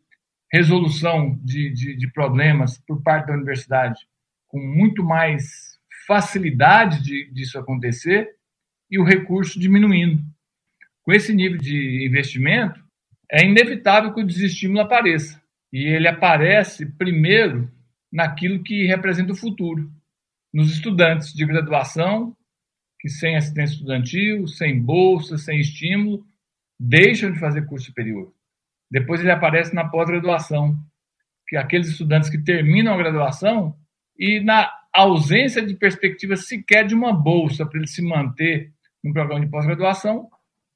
resolução 0.54 1.40
de, 1.44 1.72
de, 1.72 1.98
de, 1.98 2.12
problemas 2.12 2.78
por 2.78 3.02
parte 3.02 3.28
da 3.28 3.34
universidade 3.34 4.00
com 4.48 4.60
muito 4.60 5.04
mais 5.04 5.80
facilidade 6.06 7.02
de, 7.02 7.32
disso 7.32 7.58
acontecer 7.58 8.30
e 8.90 9.00
o 9.00 9.04
recurso 9.04 9.60
diminuindo. 9.60 10.22
Com 11.02 11.12
esse 11.12 11.34
nível 11.34 11.58
de 11.58 12.06
investimento, 12.06 12.80
é 13.32 13.44
inevitável 13.44 14.14
que 14.14 14.22
o 14.22 14.26
desestímulo 14.26 14.82
apareça. 14.82 15.42
E 15.72 15.86
ele 15.86 16.08
aparece 16.08 16.86
primeiro 16.86 17.68
naquilo 18.12 18.62
que 18.62 18.86
representa 18.86 19.34
o 19.34 19.36
futuro, 19.36 19.92
nos 20.54 20.72
estudantes 20.72 21.34
de 21.34 21.44
graduação 21.46 22.38
que 23.00 23.10
sem 23.10 23.36
assistência 23.36 23.74
estudantil, 23.74 24.48
sem 24.48 24.82
bolsa, 24.82 25.38
sem 25.38 25.60
estímulo, 25.60 26.26
deixam 26.80 27.32
de 27.34 27.40
fazer 27.40 27.66
curso 27.66 27.88
superior. 27.88 28.34
Depois 28.94 29.22
ele 29.22 29.32
aparece 29.32 29.74
na 29.74 29.90
pós-graduação, 29.90 30.78
que 31.48 31.58
aqueles 31.58 31.88
estudantes 31.88 32.30
que 32.30 32.38
terminam 32.38 32.94
a 32.94 32.98
graduação 32.98 33.76
e 34.16 34.40
na 34.40 34.72
ausência 34.94 35.66
de 35.66 35.74
perspectiva 35.74 36.36
sequer 36.36 36.86
de 36.86 36.94
uma 36.94 37.12
bolsa 37.12 37.66
para 37.66 37.80
ele 37.80 37.88
se 37.88 38.04
manter 38.04 38.72
no 39.04 39.12
programa 39.12 39.44
de 39.44 39.50
pós-graduação, 39.50 40.30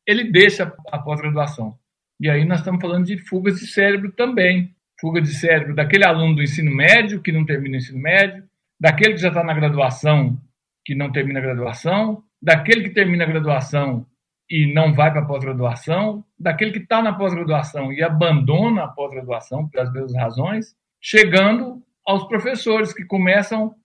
ele 0.04 0.32
deixa 0.32 0.74
a 0.92 0.98
pós-graduação. 0.98 1.78
E 2.20 2.28
aí 2.28 2.44
nós 2.44 2.58
estamos 2.58 2.82
falando 2.82 3.06
de 3.06 3.20
fugas 3.20 3.60
de 3.60 3.68
cérebro 3.68 4.12
também. 4.12 4.76
Fuga 5.00 5.22
de 5.22 5.36
cérebro 5.36 5.76
daquele 5.76 6.04
aluno 6.04 6.38
do 6.38 6.42
ensino 6.42 6.76
médio 6.76 7.22
que 7.22 7.32
não 7.32 7.46
termina 7.46 7.76
o 7.76 7.78
ensino 7.78 8.00
médio, 8.00 8.44
daquele 8.80 9.14
que 9.14 9.22
já 9.22 9.28
está 9.28 9.44
na 9.44 9.54
graduação 9.54 10.42
que 10.84 10.96
não 10.96 11.12
termina 11.12 11.38
a 11.38 11.44
graduação, 11.44 12.24
daquele 12.42 12.82
que 12.82 12.96
termina 12.96 13.26
a 13.26 13.28
graduação 13.28 14.08
e 14.50 14.72
não 14.74 14.94
vai 14.94 15.12
para 15.12 15.22
a 15.22 15.26
pós-graduação, 15.26 16.24
daquele 16.40 16.72
que 16.72 16.80
está 16.80 17.02
na 17.02 17.14
pós-graduação 17.14 17.92
e 17.92 18.02
abandona 18.02 18.86
a 18.86 18.88
pós-graduação 18.88 19.68
pelas 19.68 19.92
mesmas 19.92 20.16
razões, 20.16 20.76
chegando 21.02 21.84
aos 22.06 22.26
professores 22.28 22.94
que 22.94 23.04
começam 23.04 23.76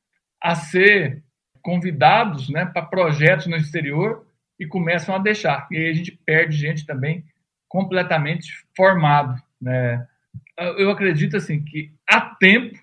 a 0.41 0.55
ser 0.55 1.23
convidados 1.61 2.49
né, 2.49 2.65
para 2.67 2.83
projetos 2.83 3.47
no 3.47 3.57
exterior 3.57 4.27
e 4.59 4.67
começam 4.67 5.15
a 5.15 5.19
deixar. 5.19 5.67
E 5.71 5.77
aí 5.77 5.91
a 5.91 5.93
gente 5.93 6.13
perde 6.25 6.57
gente 6.57 6.87
também 6.87 7.25
completamente 7.69 8.53
formado. 8.77 9.41
Né? 9.61 10.07
Eu 10.77 10.91
acredito 10.91 11.37
assim 11.37 11.65
que 11.65 11.93
há 12.09 12.21
tempo 12.21 12.79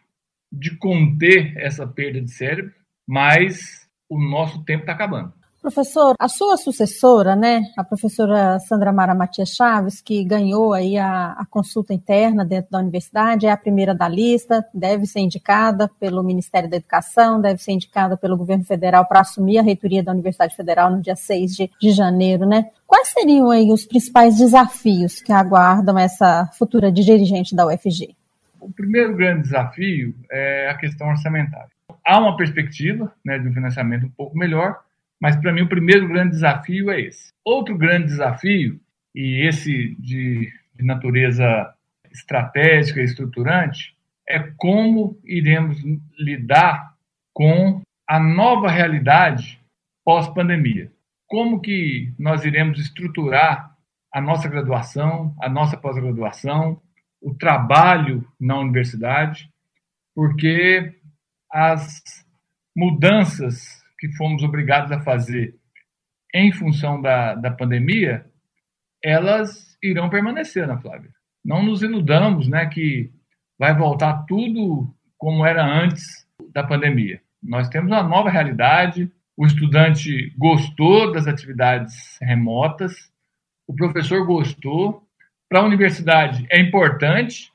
de 0.52 0.76
conter 0.78 1.56
essa 1.58 1.86
perda 1.86 2.20
de 2.22 2.32
cérebro, 2.32 2.74
mas 3.08 3.88
o 4.10 4.20
nosso 4.20 4.64
tempo 4.66 4.82
está 4.82 4.94
acabando. 4.94 5.34
Professor, 5.62 6.16
a 6.18 6.30
sua 6.30 6.56
sucessora, 6.56 7.36
né, 7.36 7.62
a 7.76 7.84
professora 7.84 8.58
Sandra 8.60 8.94
Mara 8.94 9.14
Matias 9.14 9.50
Chaves, 9.50 10.00
que 10.00 10.24
ganhou 10.24 10.72
aí 10.72 10.98
a, 10.98 11.34
a, 11.34 11.46
consulta 11.46 11.94
interna 11.94 12.46
dentro 12.46 12.72
da 12.72 12.80
universidade, 12.80 13.46
é 13.46 13.52
a 13.52 13.58
primeira 13.58 13.94
da 13.94 14.08
lista, 14.08 14.66
deve 14.74 15.06
ser 15.06 15.20
indicada 15.20 15.90
pelo 16.00 16.24
Ministério 16.24 16.70
da 16.70 16.78
Educação, 16.78 17.42
deve 17.42 17.62
ser 17.62 17.74
indicada 17.74 18.16
pelo 18.16 18.38
governo 18.38 18.64
federal 18.64 19.06
para 19.06 19.20
assumir 19.20 19.58
a 19.58 19.62
reitoria 19.62 20.02
da 20.02 20.14
Universidade 20.14 20.56
Federal 20.56 20.90
no 20.90 21.02
dia 21.02 21.18
6 21.18 21.54
de, 21.54 21.70
de 21.80 21.92
janeiro, 21.92 22.46
né? 22.46 22.70
Quais 22.88 23.10
seriam 23.10 23.52
aí 23.52 23.70
os 23.70 23.86
principais 23.86 24.38
desafios 24.38 25.22
que 25.22 25.34
aguardam 25.34 26.00
essa 26.00 26.50
futura 26.58 26.90
dirigente 26.90 27.54
da 27.54 27.68
UFG? 27.68 28.16
O 28.62 28.72
primeiro 28.72 29.14
grande 29.14 29.44
desafio 29.44 30.16
é 30.32 30.70
a 30.70 30.78
questão 30.78 31.10
orçamentária. 31.10 31.70
Há 32.06 32.18
uma 32.18 32.38
perspectiva 32.38 33.12
né, 33.26 33.38
de 33.38 33.48
um 33.48 33.54
financiamento 33.54 34.06
um 34.06 34.10
pouco 34.10 34.38
melhor, 34.38 34.80
mas 35.20 35.36
para 35.36 35.52
mim 35.52 35.62
o 35.62 35.70
primeiro 35.70 36.08
grande 36.08 36.32
desafio 36.32 36.90
é 36.90 37.02
esse. 37.02 37.34
Outro 37.44 37.78
grande 37.78 38.08
desafio, 38.08 38.80
e 39.14 39.46
esse 39.48 39.96
de, 40.00 40.52
de 40.76 40.86
natureza 40.86 41.74
estratégica 42.12 43.02
e 43.02 43.06
estruturante, 43.06 43.96
é 44.28 44.40
como 44.58 45.20
iremos 45.26 45.78
lidar 46.18 46.96
com 47.34 47.82
a 48.08 48.20
nova 48.20 48.70
realidade 48.70 49.60
pós-pandemia. 50.06 50.92
Como 51.28 51.60
que 51.60 52.14
nós 52.18 52.46
iremos 52.46 52.80
estruturar 52.80 53.76
a 54.12 54.22
nossa 54.22 54.48
graduação, 54.48 55.36
a 55.40 55.50
nossa 55.50 55.78
pós-graduação, 55.78 56.82
o 57.22 57.34
trabalho 57.34 58.28
na 58.40 58.58
universidade, 58.58 59.50
porque 60.16 60.96
as 61.52 62.02
mudanças 62.76 63.79
que 64.00 64.12
fomos 64.14 64.42
obrigados 64.44 64.92
a 64.92 65.02
fazer 65.02 65.56
em 66.34 66.52
função 66.52 67.02
da, 67.02 67.36
da 67.36 67.52
pandemia, 67.52 68.26
elas 69.04 69.78
irão 69.82 70.10
permanecer, 70.10 70.64
Ana 70.64 70.80
Flávia. 70.80 71.12
Não 71.44 71.64
nos 71.64 71.82
iludamos 71.82 72.48
né, 72.48 72.66
que 72.68 73.12
vai 73.58 73.76
voltar 73.76 74.26
tudo 74.28 74.94
como 75.18 75.46
era 75.46 75.66
antes 75.66 76.28
da 76.54 76.64
pandemia. 76.64 77.22
Nós 77.42 77.68
temos 77.70 77.92
uma 77.92 78.04
nova 78.04 78.30
realidade, 78.30 79.12
o 79.36 79.46
estudante 79.46 80.34
gostou 80.38 81.12
das 81.12 81.28
atividades 81.28 82.18
remotas, 82.22 83.12
o 83.68 83.74
professor 83.74 84.26
gostou. 84.26 85.04
Para 85.48 85.62
a 85.62 85.66
universidade 85.66 86.46
é 86.50 86.60
importante 86.60 87.52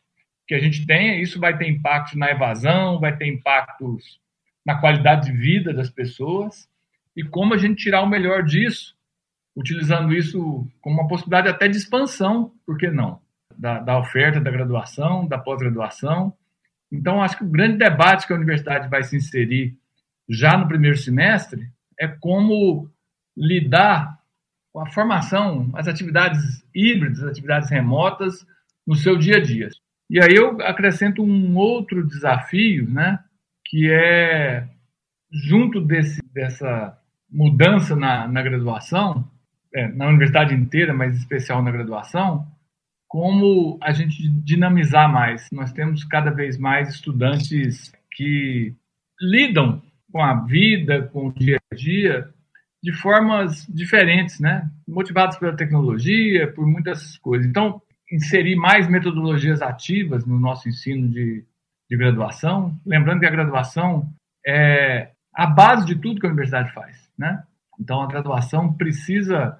que 0.46 0.54
a 0.54 0.58
gente 0.58 0.86
tenha, 0.86 1.20
isso 1.20 1.38
vai 1.38 1.56
ter 1.56 1.68
impacto 1.68 2.18
na 2.18 2.30
evasão, 2.30 2.98
vai 2.98 3.16
ter 3.16 3.26
impactos 3.26 4.20
na 4.64 4.76
qualidade 4.76 5.26
de 5.26 5.36
vida 5.36 5.72
das 5.72 5.90
pessoas 5.90 6.68
e 7.16 7.22
como 7.22 7.54
a 7.54 7.58
gente 7.58 7.82
tirar 7.82 8.02
o 8.02 8.08
melhor 8.08 8.42
disso, 8.42 8.96
utilizando 9.54 10.12
isso 10.12 10.66
como 10.80 11.00
uma 11.00 11.08
possibilidade 11.08 11.48
até 11.48 11.68
de 11.68 11.76
expansão, 11.76 12.52
por 12.66 12.76
que 12.76 12.90
não? 12.90 13.20
Da, 13.56 13.78
da 13.78 13.98
oferta 13.98 14.40
da 14.40 14.50
graduação, 14.50 15.28
da 15.28 15.38
pós-graduação. 15.38 16.34
Então, 16.90 17.22
acho 17.22 17.38
que 17.38 17.44
o 17.44 17.48
grande 17.48 17.78
debate 17.78 18.26
que 18.26 18.32
a 18.32 18.36
universidade 18.36 18.88
vai 18.88 19.02
se 19.04 19.16
inserir 19.16 19.76
já 20.28 20.56
no 20.56 20.66
primeiro 20.66 20.96
semestre 20.96 21.70
é 21.98 22.08
como 22.08 22.90
lidar 23.36 24.18
com 24.72 24.80
a 24.80 24.90
formação, 24.90 25.70
as 25.74 25.86
atividades 25.86 26.64
híbridas, 26.74 27.22
as 27.22 27.30
atividades 27.30 27.70
remotas 27.70 28.44
no 28.84 28.96
seu 28.96 29.16
dia 29.16 29.36
a 29.36 29.40
dia. 29.40 29.68
E 30.10 30.20
aí 30.20 30.34
eu 30.34 30.60
acrescento 30.62 31.22
um 31.22 31.56
outro 31.56 32.06
desafio, 32.06 32.88
né, 32.90 33.20
que 33.66 33.90
é, 33.90 34.68
junto 35.32 35.80
desse, 35.80 36.20
dessa 36.32 36.98
mudança 37.30 37.96
na, 37.96 38.28
na 38.28 38.42
graduação, 38.42 39.28
é, 39.74 39.88
na 39.88 40.06
universidade 40.06 40.54
inteira, 40.54 40.94
mas 40.94 41.16
especial 41.16 41.62
na 41.62 41.70
graduação, 41.70 42.46
como 43.08 43.78
a 43.82 43.92
gente 43.92 44.28
dinamizar 44.28 45.10
mais. 45.10 45.48
Nós 45.52 45.72
temos 45.72 46.04
cada 46.04 46.30
vez 46.30 46.58
mais 46.58 46.88
estudantes 46.88 47.92
que 48.12 48.74
lidam 49.20 49.82
com 50.10 50.22
a 50.22 50.34
vida, 50.44 51.02
com 51.12 51.28
o 51.28 51.32
dia 51.32 51.58
a 51.72 51.74
dia, 51.74 52.28
de 52.82 52.92
formas 52.92 53.66
diferentes, 53.66 54.38
né? 54.38 54.70
Motivados 54.86 55.36
pela 55.38 55.56
tecnologia, 55.56 56.52
por 56.52 56.66
muitas 56.66 57.16
coisas. 57.18 57.46
Então, 57.46 57.80
inserir 58.12 58.56
mais 58.56 58.88
metodologias 58.88 59.62
ativas 59.62 60.26
no 60.26 60.38
nosso 60.38 60.68
ensino 60.68 61.08
de, 61.08 61.44
de 61.90 61.96
graduação, 61.96 62.78
lembrando 62.84 63.20
que 63.20 63.26
a 63.26 63.30
graduação 63.30 64.08
é 64.46 65.10
a 65.34 65.46
base 65.46 65.84
de 65.86 65.96
tudo 65.96 66.20
que 66.20 66.26
a 66.26 66.30
universidade 66.30 66.72
faz, 66.72 67.10
né? 67.18 67.42
Então 67.78 68.00
a 68.00 68.06
graduação 68.06 68.72
precisa 68.72 69.58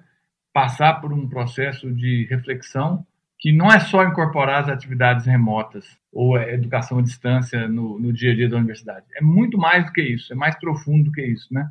passar 0.53 1.01
por 1.01 1.11
um 1.11 1.27
processo 1.27 1.91
de 1.91 2.25
reflexão 2.29 3.05
que 3.37 3.51
não 3.51 3.67
é 3.67 3.79
só 3.79 4.03
incorporar 4.03 4.63
as 4.63 4.69
atividades 4.69 5.25
remotas 5.25 5.85
ou 6.11 6.37
a 6.37 6.49
educação 6.49 6.99
à 6.99 7.01
distância 7.01 7.67
no, 7.67 7.99
no 7.99 8.13
dia 8.13 8.31
a 8.31 8.35
dia 8.35 8.49
da 8.49 8.57
universidade. 8.57 9.05
É 9.15 9.21
muito 9.21 9.57
mais 9.57 9.85
do 9.85 9.91
que 9.91 10.01
isso, 10.01 10.31
é 10.31 10.35
mais 10.35 10.57
profundo 10.57 11.05
do 11.05 11.11
que 11.11 11.21
isso, 11.21 11.53
né? 11.53 11.69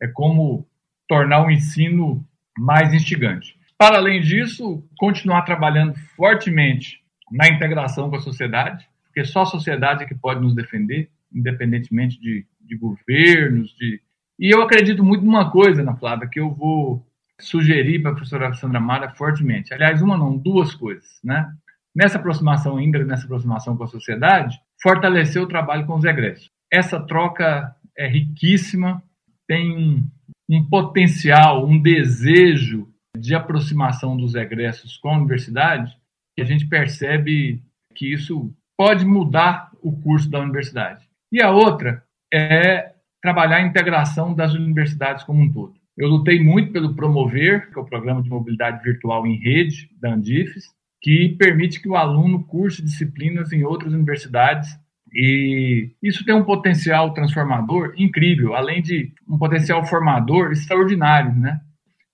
É 0.00 0.08
como 0.08 0.66
tornar 1.06 1.44
o 1.44 1.50
ensino 1.50 2.26
mais 2.58 2.92
instigante. 2.94 3.54
Para 3.76 3.98
além 3.98 4.20
disso, 4.20 4.82
continuar 4.96 5.42
trabalhando 5.42 5.94
fortemente 6.16 7.02
na 7.30 7.48
integração 7.48 8.08
com 8.08 8.16
a 8.16 8.20
sociedade, 8.20 8.88
porque 9.12 9.26
só 9.26 9.42
a 9.42 9.46
sociedade 9.46 10.02
é 10.02 10.06
que 10.06 10.14
pode 10.14 10.40
nos 10.40 10.54
defender, 10.54 11.10
independentemente 11.32 12.18
de, 12.18 12.46
de 12.62 12.76
governos, 12.76 13.70
de... 13.76 14.00
E 14.38 14.50
eu 14.52 14.62
acredito 14.62 15.04
muito 15.04 15.22
numa 15.22 15.50
coisa, 15.50 15.82
Ana 15.82 15.94
Flávia, 15.94 16.26
que 16.26 16.40
eu 16.40 16.50
vou 16.50 17.06
sugerir 17.38 18.00
para 18.00 18.12
a 18.12 18.14
professora 18.14 18.54
Sandra 18.54 18.80
Mara 18.80 19.10
fortemente. 19.10 19.74
Aliás, 19.74 20.00
uma 20.00 20.16
não, 20.16 20.36
duas 20.36 20.74
coisas, 20.74 21.20
né? 21.22 21.52
Nessa 21.94 22.18
aproximação 22.18 22.80
íngreme, 22.80 23.08
nessa 23.08 23.24
aproximação 23.24 23.76
com 23.76 23.84
a 23.84 23.88
sociedade, 23.88 24.58
fortalecer 24.82 25.42
o 25.42 25.46
trabalho 25.46 25.86
com 25.86 25.94
os 25.94 26.04
egressos. 26.04 26.50
Essa 26.72 26.98
troca 26.98 27.76
é 27.96 28.08
riquíssima, 28.08 29.02
tem 29.46 30.02
um 30.48 30.64
potencial, 30.64 31.66
um 31.68 31.78
desejo 31.78 32.88
de 33.14 33.34
aproximação 33.34 34.16
dos 34.16 34.34
egressos 34.34 34.96
com 34.96 35.10
a 35.10 35.18
universidade, 35.18 35.94
que 36.34 36.40
a 36.40 36.46
gente 36.46 36.66
percebe 36.66 37.62
que 37.94 38.10
isso 38.10 38.50
pode 38.82 39.06
mudar 39.06 39.70
o 39.80 39.92
curso 39.92 40.28
da 40.28 40.40
universidade. 40.40 41.08
E 41.30 41.40
a 41.40 41.52
outra 41.52 42.02
é 42.34 42.90
trabalhar 43.22 43.58
a 43.58 43.62
integração 43.62 44.34
das 44.34 44.54
universidades 44.54 45.22
como 45.22 45.40
um 45.40 45.52
todo. 45.52 45.74
Eu 45.96 46.08
lutei 46.08 46.42
muito 46.42 46.72
pelo 46.72 46.92
Promover, 46.92 47.70
que 47.70 47.78
é 47.78 47.80
o 47.80 47.84
Programa 47.84 48.20
de 48.20 48.28
Mobilidade 48.28 48.82
Virtual 48.82 49.24
em 49.24 49.36
Rede 49.36 49.88
da 50.00 50.12
Andifes, 50.12 50.64
que 51.00 51.36
permite 51.38 51.80
que 51.80 51.88
o 51.88 51.94
aluno 51.94 52.42
curse 52.42 52.82
disciplinas 52.82 53.52
em 53.52 53.62
outras 53.62 53.92
universidades 53.92 54.76
e 55.14 55.92
isso 56.02 56.24
tem 56.24 56.34
um 56.34 56.42
potencial 56.42 57.14
transformador 57.14 57.94
incrível, 57.96 58.56
além 58.56 58.82
de 58.82 59.12
um 59.28 59.38
potencial 59.38 59.84
formador 59.84 60.50
extraordinário, 60.50 61.32
né? 61.36 61.60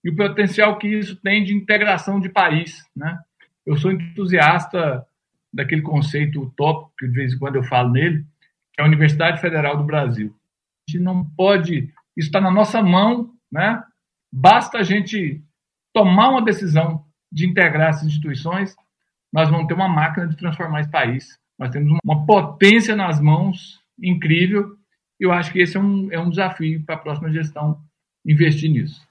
E 0.05 0.11
o 0.11 0.17
potencial 0.17 0.77
que 0.77 0.89
isso 0.89 1.17
tem 1.17 1.45
de 1.45 1.55
integração 1.55 2.21
de 2.21 2.29
país, 2.29 2.85
né? 2.95 3.19
Eu 3.65 3.79
sou 3.79 3.91
entusiasta 3.91 5.03
daquele 5.59 5.83
conceito 5.83 6.41
utópico 6.41 6.93
que 6.97 7.09
de 7.09 7.13
vez 7.13 7.35
em 7.35 7.39
quando 7.39 7.57
eu 7.57 7.65
falo 7.65 7.91
nele, 7.91 8.25
que 8.73 8.81
é 8.81 8.85
a 8.85 8.87
Universidade 8.87 9.41
Federal 9.41 9.77
do 9.77 9.83
Brasil. 9.83 10.33
A 10.89 10.93
gente 10.93 11.03
não 11.03 11.25
pode, 11.25 11.93
isso 12.17 12.29
está 12.29 12.41
na 12.41 12.51
nossa 12.51 12.81
mão, 12.81 13.33
né? 13.51 13.83
Basta 14.33 14.79
a 14.79 14.85
gente 14.85 15.43
tomar 15.93 16.29
uma 16.29 16.45
decisão 16.45 17.05
de 17.31 17.45
integrar 17.45 17.89
essas 17.89 18.07
instituições, 18.07 18.77
nós 19.33 19.51
vamos 19.51 19.67
ter 19.67 19.75
uma 19.75 19.89
máquina 19.89 20.29
de 20.29 20.37
transformar 20.37 20.81
esse 20.81 20.91
país. 20.91 21.37
Nós 21.59 21.71
temos 21.71 21.99
uma 22.05 22.25
potência 22.25 22.95
nas 22.95 23.21
mãos 23.21 23.81
incrível. 24.01 24.77
Eu 25.19 25.33
acho 25.33 25.53
que 25.53 25.61
esse 25.61 25.77
é 25.77 25.81
um, 25.81 26.09
é 26.13 26.21
um 26.21 26.31
desafio 26.31 26.85
para 26.85 26.95
a 26.95 26.99
próxima 26.99 27.33
gestão 27.33 27.81
investir 28.25 28.71
nisso. 28.71 29.03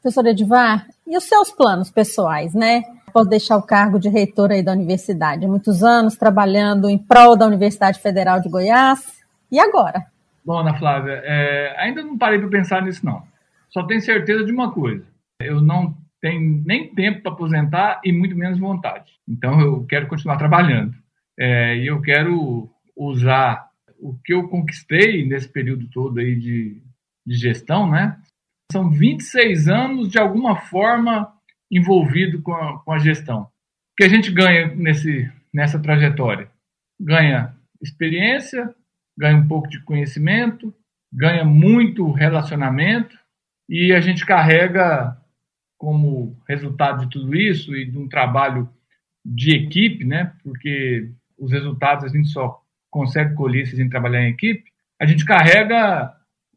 Professor 0.00 0.26
Edvar, 0.26 0.88
e 1.06 1.16
os 1.18 1.24
seus 1.24 1.52
planos 1.52 1.90
pessoais, 1.90 2.54
né? 2.54 2.82
Pode 3.12 3.28
deixar 3.28 3.56
o 3.56 3.62
cargo 3.62 3.98
de 3.98 4.08
reitor 4.08 4.50
aí 4.50 4.62
da 4.62 4.72
universidade. 4.72 5.46
Muitos 5.46 5.82
anos 5.82 6.16
trabalhando 6.16 6.88
em 6.88 6.98
prol 6.98 7.36
da 7.36 7.46
Universidade 7.46 8.00
Federal 8.00 8.40
de 8.40 8.48
Goiás. 8.48 9.20
E 9.50 9.60
agora? 9.60 10.06
Bom, 10.44 10.58
Ana 10.58 10.74
Flávia, 10.74 11.20
é, 11.24 11.74
ainda 11.78 12.02
não 12.02 12.16
parei 12.16 12.38
para 12.38 12.48
pensar 12.48 12.82
nisso, 12.82 13.04
não. 13.04 13.22
Só 13.68 13.84
tenho 13.86 14.00
certeza 14.00 14.44
de 14.44 14.52
uma 14.52 14.72
coisa. 14.72 15.04
Eu 15.40 15.60
não 15.60 15.94
tenho 16.20 16.62
nem 16.64 16.94
tempo 16.94 17.22
para 17.22 17.32
aposentar 17.32 18.00
e 18.04 18.12
muito 18.12 18.36
menos 18.36 18.58
vontade. 18.58 19.12
Então, 19.28 19.60
eu 19.60 19.84
quero 19.84 20.08
continuar 20.08 20.36
trabalhando. 20.36 20.94
É, 21.38 21.76
e 21.76 21.86
eu 21.86 22.00
quero 22.00 22.70
usar 22.96 23.68
o 23.98 24.14
que 24.24 24.34
eu 24.34 24.48
conquistei 24.48 25.26
nesse 25.26 25.48
período 25.48 25.88
todo 25.90 26.18
aí 26.18 26.34
de, 26.34 26.82
de 27.26 27.36
gestão, 27.36 27.90
né? 27.90 28.18
São 28.70 28.90
26 28.90 29.68
anos, 29.68 30.08
de 30.08 30.18
alguma 30.18 30.56
forma, 30.56 31.32
envolvido 31.72 32.42
com 32.42 32.52
a, 32.52 32.78
com 32.80 32.92
a 32.92 32.98
gestão. 32.98 33.42
O 33.42 33.48
que 33.96 34.04
a 34.04 34.08
gente 34.08 34.30
ganha 34.30 34.74
nesse, 34.74 35.30
nessa 35.52 35.78
trajetória? 35.78 36.50
Ganha 37.00 37.54
experiência, 37.80 38.72
ganha 39.16 39.38
um 39.38 39.48
pouco 39.48 39.68
de 39.68 39.80
conhecimento, 39.80 40.72
ganha 41.12 41.44
muito 41.44 42.10
relacionamento 42.12 43.18
e 43.68 43.92
a 43.92 44.00
gente 44.00 44.26
carrega 44.26 45.16
como 45.78 46.36
resultado 46.48 47.06
de 47.06 47.10
tudo 47.10 47.34
isso 47.34 47.74
e 47.74 47.86
de 47.86 47.98
um 47.98 48.08
trabalho 48.08 48.68
de 49.24 49.54
equipe, 49.54 50.04
né? 50.04 50.32
Porque 50.42 51.10
os 51.38 51.50
resultados 51.50 52.04
a 52.04 52.08
gente 52.08 52.28
só 52.28 52.62
consegue 52.90 53.34
colher 53.34 53.66
se 53.66 53.74
a 53.74 53.78
gente 53.78 53.90
trabalhar 53.90 54.22
em 54.22 54.30
equipe, 54.30 54.70
a 55.00 55.06
gente 55.06 55.24
carrega 55.24 56.14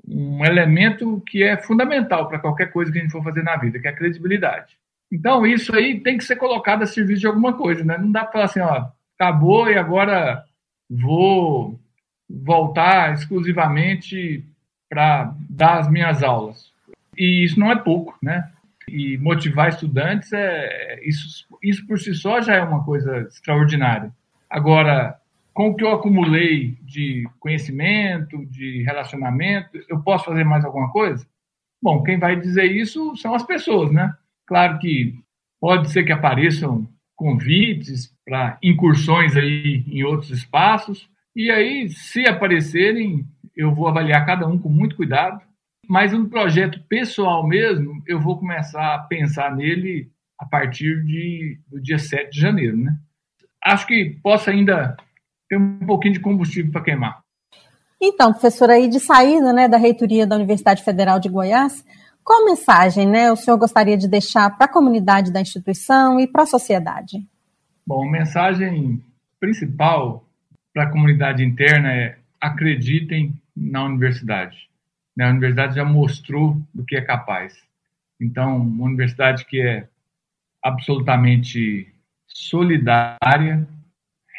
um 0.08 0.46
elemento 0.46 1.22
que 1.28 1.42
é 1.42 1.58
fundamental 1.58 2.28
para 2.28 2.40
qualquer 2.40 2.72
coisa 2.72 2.92
que 2.92 3.00
a 3.00 3.02
gente 3.02 3.12
for 3.12 3.24
fazer 3.24 3.44
na 3.44 3.58
vida, 3.58 3.80
que 3.80 3.88
é 3.88 3.90
a 3.90 3.96
credibilidade. 3.96 4.78
Então, 5.12 5.46
isso 5.46 5.76
aí 5.76 6.00
tem 6.00 6.18
que 6.18 6.24
ser 6.24 6.36
colocado 6.36 6.84
a 6.84 6.88
serviço 6.88 7.22
de 7.22 7.28
alguma 7.28 7.54
coisa, 7.54 7.84
né? 7.84 7.98
Não 7.98 8.12
dá 8.12 8.22
para 8.22 8.32
falar 8.32 8.46
assim, 8.46 8.60
ó, 8.60 8.88
acabou 9.18 9.70
e 9.70 9.78
agora 9.78 10.44
vou 10.90 11.80
voltar 12.30 13.14
exclusivamente 13.14 14.44
para 14.90 15.34
dar 15.50 15.80
as 15.80 15.90
minhas 15.90 16.24
aulas. 16.24 16.72
E 17.18 17.44
isso 17.44 17.60
não 17.60 17.72
é 17.72 17.76
pouco, 17.76 18.18
né? 18.22 18.52
E 18.88 19.18
motivar 19.18 19.70
estudantes, 19.70 20.32
é, 20.34 21.00
isso, 21.04 21.48
isso 21.62 21.86
por 21.88 22.00
si 22.00 22.14
só 22.14 22.42
já 22.42 22.56
é 22.56 22.64
uma 22.64 22.84
coisa 22.84 23.22
extraordinária. 23.22 24.12
Agora, 24.50 25.20
com 25.54 25.70
o 25.70 25.76
que 25.76 25.84
eu 25.84 25.92
acumulei 25.92 26.78
de 26.82 27.28
conhecimento, 27.40 28.46
de 28.46 28.84
relacionamento, 28.84 29.80
eu 29.88 30.02
posso 30.02 30.26
fazer 30.26 30.44
mais 30.44 30.66
alguma 30.66 30.92
coisa? 30.92 31.26
Bom, 31.82 32.04
quem 32.04 32.20
vai 32.20 32.36
dizer 32.36 32.66
isso 32.66 33.16
são 33.16 33.34
as 33.34 33.44
pessoas, 33.44 33.92
né? 33.92 34.14
Claro 34.48 34.80
que 34.80 35.16
pode 35.60 35.90
ser 35.90 36.04
que 36.04 36.12
apareçam 36.12 36.88
convites 37.16 38.14
para 38.26 38.58
incursões 38.62 39.36
aí 39.36 39.84
em 39.88 40.04
outros 40.04 40.30
espaços, 40.32 41.10
e 41.36 41.52
aí, 41.52 41.90
se 41.90 42.26
aparecerem, 42.26 43.26
eu 43.56 43.74
vou 43.74 43.88
avaliar 43.88 44.26
cada 44.26 44.48
um 44.48 44.58
com 44.58 44.70
muito 44.70 44.96
cuidado, 44.96 45.42
mas 45.88 46.14
um 46.14 46.28
projeto 46.28 46.82
pessoal 46.88 47.46
mesmo, 47.46 48.02
eu 48.08 48.20
vou 48.20 48.40
começar 48.40 48.96
a 48.96 49.00
pensar 49.00 49.56
nele 49.56 50.10
a 50.40 50.46
partir 50.46 51.04
de, 51.04 51.60
do 51.68 51.82
dia 51.82 52.00
7 52.00 52.32
de 52.32 52.40
janeiro, 52.40 52.78
né? 52.78 52.98
acho 53.66 53.88
que 53.88 54.18
possa 54.22 54.52
ainda 54.52 54.96
ter 55.50 55.58
um 55.58 55.80
pouquinho 55.86 56.14
de 56.14 56.20
combustível 56.20 56.72
para 56.72 56.84
queimar. 56.84 57.20
Então, 58.00 58.32
professor, 58.32 58.70
aí 58.70 58.88
de 58.88 59.00
saída 59.00 59.52
né, 59.52 59.68
da 59.68 59.78
reitoria 59.78 60.28
da 60.28 60.36
Universidade 60.36 60.84
Federal 60.84 61.20
de 61.20 61.30
Goiás, 61.30 61.84
qual 62.26 62.44
mensagem 62.44 63.08
né, 63.08 63.32
o 63.32 63.36
senhor 63.36 63.56
gostaria 63.56 63.96
de 63.96 64.08
deixar 64.08 64.50
para 64.58 64.66
a 64.66 64.72
comunidade 64.72 65.32
da 65.32 65.40
instituição 65.40 66.20
e 66.20 66.28
para 66.28 66.42
a 66.42 66.48
sociedade? 66.48 67.24
Bom, 67.86 68.08
a 68.08 68.12
mensagem 68.12 69.00
principal 69.40 70.26
para 70.74 70.86
a 70.86 70.90
comunidade 70.90 71.46
interna 71.46 71.94
é 71.94 72.18
acreditem 72.42 73.32
na 73.56 73.84
universidade. 73.84 74.58
A 75.20 75.30
universidade 75.30 75.76
já 75.76 75.86
mostrou 75.86 76.60
do 76.74 76.84
que 76.84 76.96
é 76.96 77.02
capaz. 77.02 77.54
Então, 78.20 78.58
uma 78.58 78.86
universidade 78.86 79.46
que 79.46 79.62
é 79.62 79.88
absolutamente 80.64 81.94
solidária, 82.28 83.68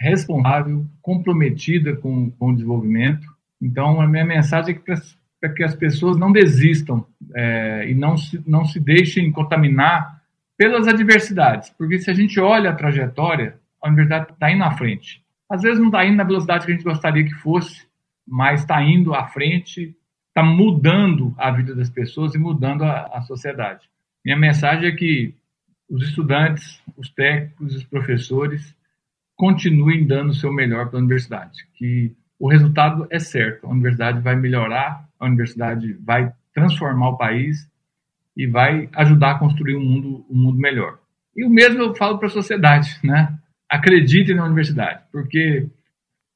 responsável, 0.00 0.84
comprometida 1.00 1.94
com, 1.96 2.30
com 2.32 2.50
o 2.50 2.54
desenvolvimento. 2.54 3.26
Então, 3.62 4.00
a 4.00 4.08
minha 4.08 4.24
mensagem 4.24 4.74
é 4.74 4.78
que, 4.78 4.92
para 5.40 5.52
que 5.52 5.62
as 5.62 5.74
pessoas 5.74 6.16
não 6.16 6.32
desistam 6.32 7.06
é, 7.34 7.88
e 7.88 7.94
não 7.94 8.16
se, 8.16 8.42
não 8.46 8.64
se 8.64 8.80
deixem 8.80 9.30
contaminar 9.30 10.22
pelas 10.56 10.88
adversidades, 10.88 11.70
porque 11.70 11.98
se 11.98 12.10
a 12.10 12.14
gente 12.14 12.40
olha 12.40 12.70
a 12.70 12.74
trajetória, 12.74 13.58
a 13.82 13.88
universidade 13.88 14.32
está 14.32 14.50
indo 14.50 14.64
à 14.64 14.70
frente. 14.72 15.22
Às 15.48 15.62
vezes 15.62 15.78
não 15.78 15.86
está 15.86 16.04
indo 16.04 16.16
na 16.16 16.24
velocidade 16.24 16.64
que 16.64 16.72
a 16.72 16.74
gente 16.74 16.84
gostaria 16.84 17.24
que 17.24 17.34
fosse, 17.34 17.86
mas 18.26 18.60
está 18.60 18.82
indo 18.82 19.14
à 19.14 19.26
frente, 19.28 19.94
está 20.28 20.42
mudando 20.42 21.34
a 21.38 21.50
vida 21.50 21.74
das 21.74 21.90
pessoas 21.90 22.34
e 22.34 22.38
mudando 22.38 22.84
a, 22.84 23.10
a 23.12 23.20
sociedade. 23.22 23.88
Minha 24.24 24.36
mensagem 24.36 24.88
é 24.88 24.92
que 24.92 25.34
os 25.88 26.08
estudantes, 26.08 26.82
os 26.96 27.08
técnicos, 27.10 27.76
os 27.76 27.84
professores 27.84 28.74
continuem 29.36 30.06
dando 30.06 30.30
o 30.30 30.34
seu 30.34 30.52
melhor 30.52 30.88
para 30.88 30.98
a 30.98 31.02
universidade, 31.02 31.66
que 31.74 32.12
o 32.38 32.48
resultado 32.48 33.06
é 33.10 33.18
certo, 33.18 33.66
a 33.66 33.70
universidade 33.70 34.20
vai 34.20 34.34
melhorar, 34.34 35.05
a 35.18 35.26
universidade 35.26 35.92
vai 35.94 36.32
transformar 36.54 37.10
o 37.10 37.18
país 37.18 37.68
e 38.36 38.46
vai 38.46 38.88
ajudar 38.94 39.32
a 39.32 39.38
construir 39.38 39.76
um 39.76 39.84
mundo, 39.84 40.26
um 40.30 40.36
mundo 40.36 40.58
melhor. 40.58 40.98
E 41.34 41.44
o 41.44 41.50
mesmo 41.50 41.82
eu 41.82 41.94
falo 41.94 42.18
para 42.18 42.28
a 42.28 42.30
sociedade, 42.30 42.98
né? 43.02 43.38
Acreditem 43.68 44.36
na 44.36 44.44
universidade, 44.44 45.02
porque 45.10 45.68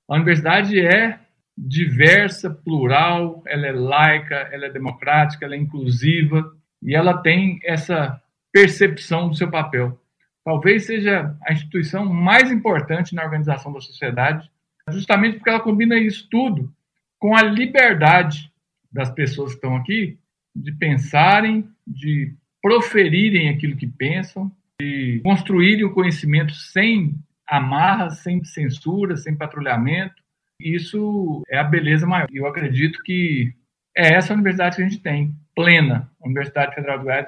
a 0.08 0.16
universidade 0.16 0.80
é 0.80 1.20
diversa, 1.56 2.50
plural, 2.50 3.42
ela 3.46 3.66
é 3.66 3.72
laica, 3.72 4.48
ela 4.50 4.66
é 4.66 4.70
democrática, 4.70 5.44
ela 5.44 5.54
é 5.54 5.58
inclusiva 5.58 6.52
e 6.82 6.94
ela 6.94 7.18
tem 7.18 7.60
essa 7.64 8.20
percepção 8.52 9.28
do 9.28 9.36
seu 9.36 9.50
papel. 9.50 9.98
Talvez 10.44 10.86
seja 10.86 11.36
a 11.46 11.52
instituição 11.52 12.06
mais 12.06 12.50
importante 12.50 13.14
na 13.14 13.22
organização 13.22 13.72
da 13.72 13.80
sociedade, 13.80 14.50
justamente 14.88 15.36
porque 15.36 15.50
ela 15.50 15.60
combina 15.60 15.96
isso 15.96 16.26
tudo 16.30 16.72
com 17.18 17.36
a 17.36 17.42
liberdade 17.42 18.49
das 18.92 19.10
pessoas 19.10 19.50
que 19.50 19.56
estão 19.56 19.76
aqui 19.76 20.18
de 20.54 20.72
pensarem, 20.72 21.68
de 21.86 22.34
proferirem 22.62 23.48
aquilo 23.48 23.76
que 23.76 23.86
pensam, 23.86 24.50
de 24.80 25.20
construírem 25.22 25.84
o 25.84 25.92
conhecimento 25.92 26.52
sem 26.54 27.14
amarras, 27.46 28.18
sem 28.18 28.42
censura, 28.44 29.16
sem 29.16 29.36
patrulhamento. 29.36 30.14
Isso 30.60 31.42
é 31.48 31.58
a 31.58 31.64
beleza 31.64 32.06
maior. 32.06 32.28
E 32.30 32.36
eu 32.36 32.46
acredito 32.46 33.02
que 33.02 33.54
é 33.96 34.14
essa 34.14 34.32
a 34.32 34.36
universidade 34.36 34.76
que 34.76 34.82
a 34.82 34.88
gente 34.88 35.02
tem, 35.02 35.34
plena. 35.54 36.10
A 36.22 36.26
Universidade 36.26 36.74
Federal 36.74 36.98
do 36.98 37.04
Goiás, 37.04 37.26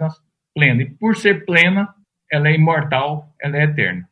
plena. 0.55 0.83
E 0.83 0.91
por 0.91 1.17
ser 1.17 1.45
plena, 1.45 1.95
ela 2.31 2.49
é 2.49 2.55
imortal, 2.55 3.35
ela 3.41 3.57
é 3.57 3.65
eterna. 3.65 4.09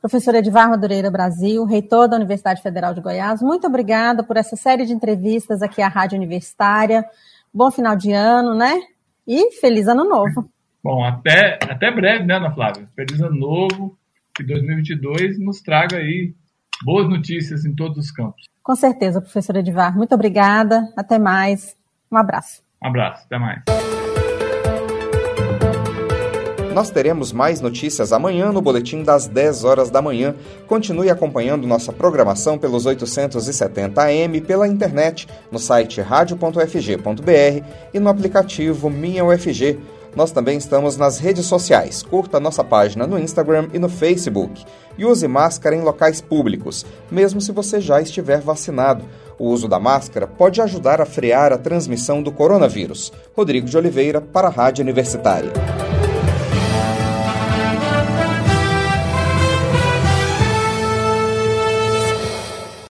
Professor 0.00 0.34
Edvar 0.36 0.70
Madureira 0.70 1.10
Brasil, 1.10 1.64
reitor 1.64 2.08
da 2.08 2.16
Universidade 2.16 2.62
Federal 2.62 2.94
de 2.94 3.00
Goiás, 3.00 3.42
muito 3.42 3.66
obrigada 3.66 4.22
por 4.22 4.36
essa 4.36 4.54
série 4.54 4.86
de 4.86 4.92
entrevistas 4.92 5.60
aqui 5.60 5.82
à 5.82 5.88
Rádio 5.88 6.16
Universitária. 6.16 7.04
Bom 7.52 7.70
final 7.70 7.96
de 7.96 8.12
ano, 8.12 8.54
né? 8.54 8.78
E 9.26 9.52
feliz 9.60 9.88
ano 9.88 10.04
novo. 10.04 10.48
Bom, 10.82 11.04
até, 11.04 11.58
até 11.68 11.90
breve, 11.90 12.24
né, 12.24 12.36
Ana 12.36 12.54
Flávia? 12.54 12.88
Feliz 12.94 13.20
ano 13.20 13.36
novo, 13.36 13.98
que 14.34 14.44
2022 14.44 15.38
nos 15.40 15.60
traga 15.60 15.96
aí 15.96 16.32
boas 16.84 17.08
notícias 17.08 17.64
em 17.64 17.74
todos 17.74 17.98
os 17.98 18.12
campos. 18.12 18.44
Com 18.62 18.76
certeza, 18.76 19.20
professor 19.20 19.56
Edvar. 19.56 19.96
Muito 19.96 20.14
obrigada. 20.14 20.88
Até 20.96 21.18
mais. 21.18 21.76
Um 22.10 22.16
abraço. 22.16 22.62
Um 22.82 22.86
abraço. 22.86 23.24
Até 23.26 23.38
mais. 23.38 23.87
Nós 26.74 26.90
teremos 26.90 27.32
mais 27.32 27.60
notícias 27.60 28.12
amanhã 28.12 28.52
no 28.52 28.60
boletim 28.60 29.02
das 29.02 29.26
10 29.26 29.64
horas 29.64 29.90
da 29.90 30.02
manhã. 30.02 30.34
Continue 30.66 31.10
acompanhando 31.10 31.66
nossa 31.66 31.92
programação 31.92 32.58
pelos 32.58 32.86
870 32.86 34.00
AM 34.00 34.40
pela 34.42 34.68
internet, 34.68 35.26
no 35.50 35.58
site 35.58 36.00
radio.fg.br 36.00 37.64
e 37.92 37.98
no 37.98 38.08
aplicativo 38.08 38.88
Minha 38.90 39.24
UFG. 39.24 39.78
Nós 40.14 40.30
também 40.30 40.58
estamos 40.58 40.96
nas 40.96 41.18
redes 41.18 41.46
sociais. 41.46 42.02
Curta 42.02 42.40
nossa 42.40 42.64
página 42.64 43.06
no 43.06 43.18
Instagram 43.18 43.68
e 43.72 43.78
no 43.78 43.88
Facebook. 43.88 44.64
E 44.96 45.04
use 45.04 45.26
máscara 45.28 45.76
em 45.76 45.82
locais 45.82 46.20
públicos, 46.20 46.84
mesmo 47.10 47.40
se 47.40 47.52
você 47.52 47.80
já 47.80 48.00
estiver 48.00 48.40
vacinado. 48.40 49.04
O 49.38 49.48
uso 49.48 49.68
da 49.68 49.78
máscara 49.78 50.26
pode 50.26 50.60
ajudar 50.60 51.00
a 51.00 51.06
frear 51.06 51.52
a 51.52 51.58
transmissão 51.58 52.22
do 52.22 52.32
coronavírus. 52.32 53.12
Rodrigo 53.36 53.68
de 53.68 53.76
Oliveira, 53.76 54.20
para 54.20 54.48
a 54.48 54.50
Rádio 54.50 54.82
Universitária. 54.82 55.52